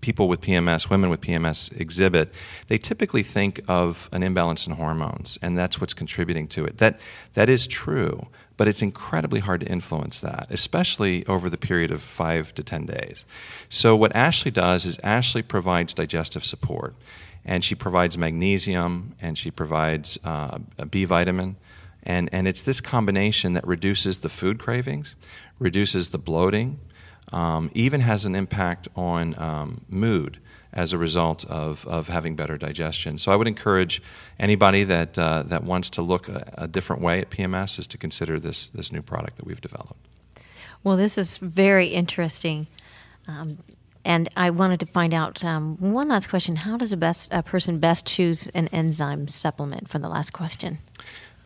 people 0.00 0.28
with 0.28 0.40
PMS, 0.40 0.88
women 0.88 1.10
with 1.10 1.20
PMS 1.20 1.72
exhibit, 1.78 2.32
they 2.68 2.78
typically 2.78 3.24
think 3.24 3.60
of 3.66 4.08
an 4.12 4.22
imbalance 4.22 4.66
in 4.66 4.74
hormones, 4.74 5.38
and 5.42 5.58
that's 5.58 5.80
what's 5.80 5.94
contributing 5.94 6.46
to 6.48 6.64
it. 6.64 6.78
That, 6.78 7.00
that 7.34 7.48
is 7.48 7.66
true 7.66 8.28
but 8.58 8.68
it's 8.68 8.82
incredibly 8.82 9.40
hard 9.40 9.60
to 9.60 9.66
influence 9.66 10.18
that, 10.20 10.48
especially 10.50 11.24
over 11.26 11.48
the 11.48 11.56
period 11.56 11.90
of 11.90 12.02
five 12.02 12.52
to 12.56 12.62
10 12.62 12.84
days. 12.84 13.24
So, 13.70 13.96
what 13.96 14.14
Ashley 14.14 14.50
does 14.50 14.84
is 14.84 14.98
Ashley 15.02 15.42
provides 15.42 15.94
digestive 15.94 16.44
support, 16.44 16.94
and 17.44 17.64
she 17.64 17.74
provides 17.74 18.18
magnesium 18.18 19.14
and 19.22 19.38
she 19.38 19.50
provides 19.50 20.18
uh, 20.24 20.58
a 20.76 20.84
B 20.84 21.06
vitamin. 21.06 21.56
And, 22.02 22.28
and 22.32 22.48
it's 22.48 22.62
this 22.62 22.80
combination 22.80 23.52
that 23.54 23.66
reduces 23.66 24.20
the 24.20 24.28
food 24.28 24.58
cravings, 24.58 25.14
reduces 25.58 26.10
the 26.10 26.18
bloating, 26.18 26.80
um, 27.32 27.70
even 27.74 28.00
has 28.00 28.24
an 28.24 28.34
impact 28.34 28.88
on 28.96 29.38
um, 29.38 29.84
mood 29.88 30.38
as 30.72 30.92
a 30.92 30.98
result 30.98 31.44
of, 31.46 31.86
of 31.86 32.08
having 32.08 32.36
better 32.36 32.58
digestion. 32.58 33.18
So 33.18 33.32
I 33.32 33.36
would 33.36 33.48
encourage 33.48 34.02
anybody 34.38 34.84
that, 34.84 35.18
uh, 35.18 35.42
that 35.44 35.64
wants 35.64 35.90
to 35.90 36.02
look 36.02 36.28
a, 36.28 36.52
a, 36.58 36.68
different 36.68 37.02
way 37.02 37.20
at 37.20 37.30
PMS 37.30 37.78
is 37.78 37.86
to 37.88 37.98
consider 37.98 38.38
this, 38.38 38.68
this 38.68 38.92
new 38.92 39.02
product 39.02 39.36
that 39.36 39.46
we've 39.46 39.60
developed. 39.60 40.06
Well, 40.84 40.96
this 40.96 41.18
is 41.18 41.38
very 41.38 41.88
interesting. 41.88 42.66
Um, 43.26 43.58
and 44.04 44.28
I 44.36 44.50
wanted 44.50 44.80
to 44.80 44.86
find 44.86 45.12
out 45.12 45.44
um, 45.44 45.76
one 45.78 46.08
last 46.08 46.28
question: 46.28 46.56
How 46.56 46.76
does 46.76 46.92
a 46.92 46.96
best 46.96 47.30
a 47.32 47.42
person 47.42 47.78
best 47.78 48.06
choose 48.06 48.46
an 48.48 48.68
enzyme 48.68 49.28
supplement? 49.28 49.88
For 49.88 49.98
the 49.98 50.08
last 50.08 50.32
question, 50.32 50.78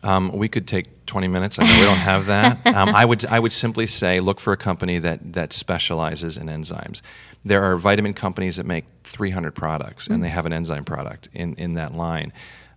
um, 0.03 0.31
we 0.31 0.47
could 0.47 0.67
take 0.67 1.05
20 1.05 1.27
minutes. 1.27 1.57
I 1.59 1.65
know 1.65 1.79
we 1.79 1.85
don't 1.85 1.97
have 1.97 2.27
that. 2.27 2.59
Um, 2.73 2.89
I 2.89 3.05
would 3.05 3.25
I 3.25 3.39
would 3.39 3.51
simply 3.51 3.85
say 3.85 4.19
look 4.19 4.39
for 4.39 4.51
a 4.51 4.57
company 4.57 4.97
that 4.99 5.33
that 5.33 5.53
specializes 5.53 6.37
in 6.37 6.47
enzymes 6.47 7.01
there 7.45 7.63
are 7.63 7.77
vitamin 7.77 8.13
companies 8.13 8.57
that 8.57 8.65
make 8.65 8.85
300 9.03 9.51
products 9.51 10.07
and 10.07 10.23
they 10.23 10.29
have 10.29 10.45
an 10.45 10.53
enzyme 10.53 10.85
product 10.85 11.29
in, 11.33 11.55
in 11.55 11.73
that 11.75 11.93
line. 11.93 12.31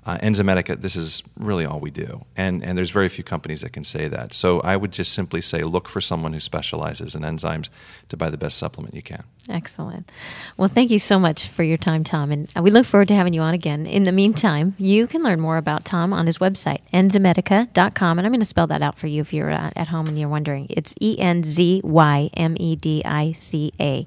Uh, 0.06 0.16
Enzymedica, 0.18 0.80
this 0.80 0.94
is 0.94 1.20
really 1.36 1.66
all 1.66 1.80
we 1.80 1.90
do. 1.90 2.24
And, 2.36 2.62
and 2.62 2.78
there's 2.78 2.90
very 2.90 3.08
few 3.08 3.24
companies 3.24 3.62
that 3.62 3.72
can 3.72 3.82
say 3.82 4.06
that. 4.06 4.32
So 4.32 4.60
I 4.60 4.76
would 4.76 4.92
just 4.92 5.12
simply 5.12 5.40
say 5.40 5.62
look 5.62 5.88
for 5.88 6.00
someone 6.00 6.32
who 6.32 6.38
specializes 6.38 7.16
in 7.16 7.22
enzymes 7.22 7.70
to 8.10 8.16
buy 8.16 8.30
the 8.30 8.36
best 8.36 8.56
supplement 8.56 8.94
you 8.94 9.02
can. 9.02 9.24
Excellent. 9.50 10.12
Well, 10.56 10.68
thank 10.68 10.92
you 10.92 11.00
so 11.00 11.18
much 11.18 11.48
for 11.48 11.64
your 11.64 11.76
time, 11.76 12.04
Tom. 12.04 12.30
And 12.30 12.48
we 12.60 12.70
look 12.70 12.86
forward 12.86 13.08
to 13.08 13.14
having 13.16 13.32
you 13.32 13.40
on 13.40 13.52
again. 13.52 13.84
In 13.84 14.04
the 14.04 14.12
meantime, 14.12 14.76
you 14.78 15.08
can 15.08 15.24
learn 15.24 15.40
more 15.40 15.56
about 15.56 15.84
Tom 15.84 16.12
on 16.12 16.26
his 16.26 16.38
website, 16.38 16.82
enzymedica.com. 16.92 18.18
And 18.18 18.24
I'm 18.24 18.32
going 18.32 18.40
to 18.40 18.46
spell 18.46 18.68
that 18.68 18.82
out 18.82 18.96
for 18.96 19.08
you 19.08 19.22
if 19.22 19.32
you're 19.32 19.50
at 19.50 19.88
home 19.88 20.06
and 20.06 20.16
you're 20.16 20.28
wondering. 20.28 20.68
It's 20.70 20.94
E 21.00 21.18
N 21.18 21.42
Z 21.42 21.80
Y 21.82 22.30
M 22.34 22.54
E 22.60 22.76
D 22.76 23.02
I 23.04 23.32
C 23.32 23.72
A 23.80 24.06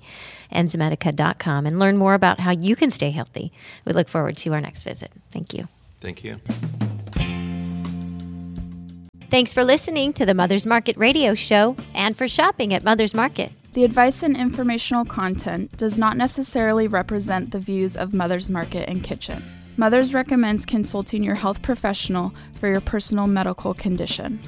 enzymedica.com 0.52 1.66
and 1.66 1.80
learn 1.80 1.98
more 1.98 2.14
about 2.14 2.40
how 2.40 2.52
you 2.52 2.76
can 2.76 2.90
stay 2.90 3.12
healthy. 3.12 3.52
We 3.86 3.94
look 3.94 4.10
forward 4.10 4.38
to 4.38 4.54
our 4.54 4.62
next 4.62 4.84
visit. 4.84 5.12
Thank 5.30 5.54
you. 5.54 5.68
Thank 6.02 6.24
you. 6.24 6.40
Thanks 9.30 9.54
for 9.54 9.64
listening 9.64 10.14
to 10.14 10.26
the 10.26 10.34
Mother's 10.34 10.66
Market 10.66 10.98
radio 10.98 11.36
show 11.36 11.76
and 11.94 12.18
for 12.18 12.28
shopping 12.28 12.74
at 12.74 12.84
Mother's 12.84 13.14
Market. 13.14 13.52
The 13.74 13.84
advice 13.84 14.24
and 14.24 14.36
informational 14.36 15.06
content 15.06 15.78
does 15.78 16.00
not 16.00 16.18
necessarily 16.18 16.88
represent 16.88 17.52
the 17.52 17.60
views 17.60 17.96
of 17.96 18.14
Mother's 18.14 18.50
Market 18.50 18.90
and 18.90 19.04
Kitchen. 19.04 19.44
Mothers 19.78 20.14
recommends 20.14 20.66
consulting 20.66 21.22
your 21.24 21.36
health 21.36 21.62
professional 21.62 22.34
for 22.60 22.68
your 22.68 22.82
personal 22.82 23.28
medical 23.28 23.76
condition. 23.76 24.40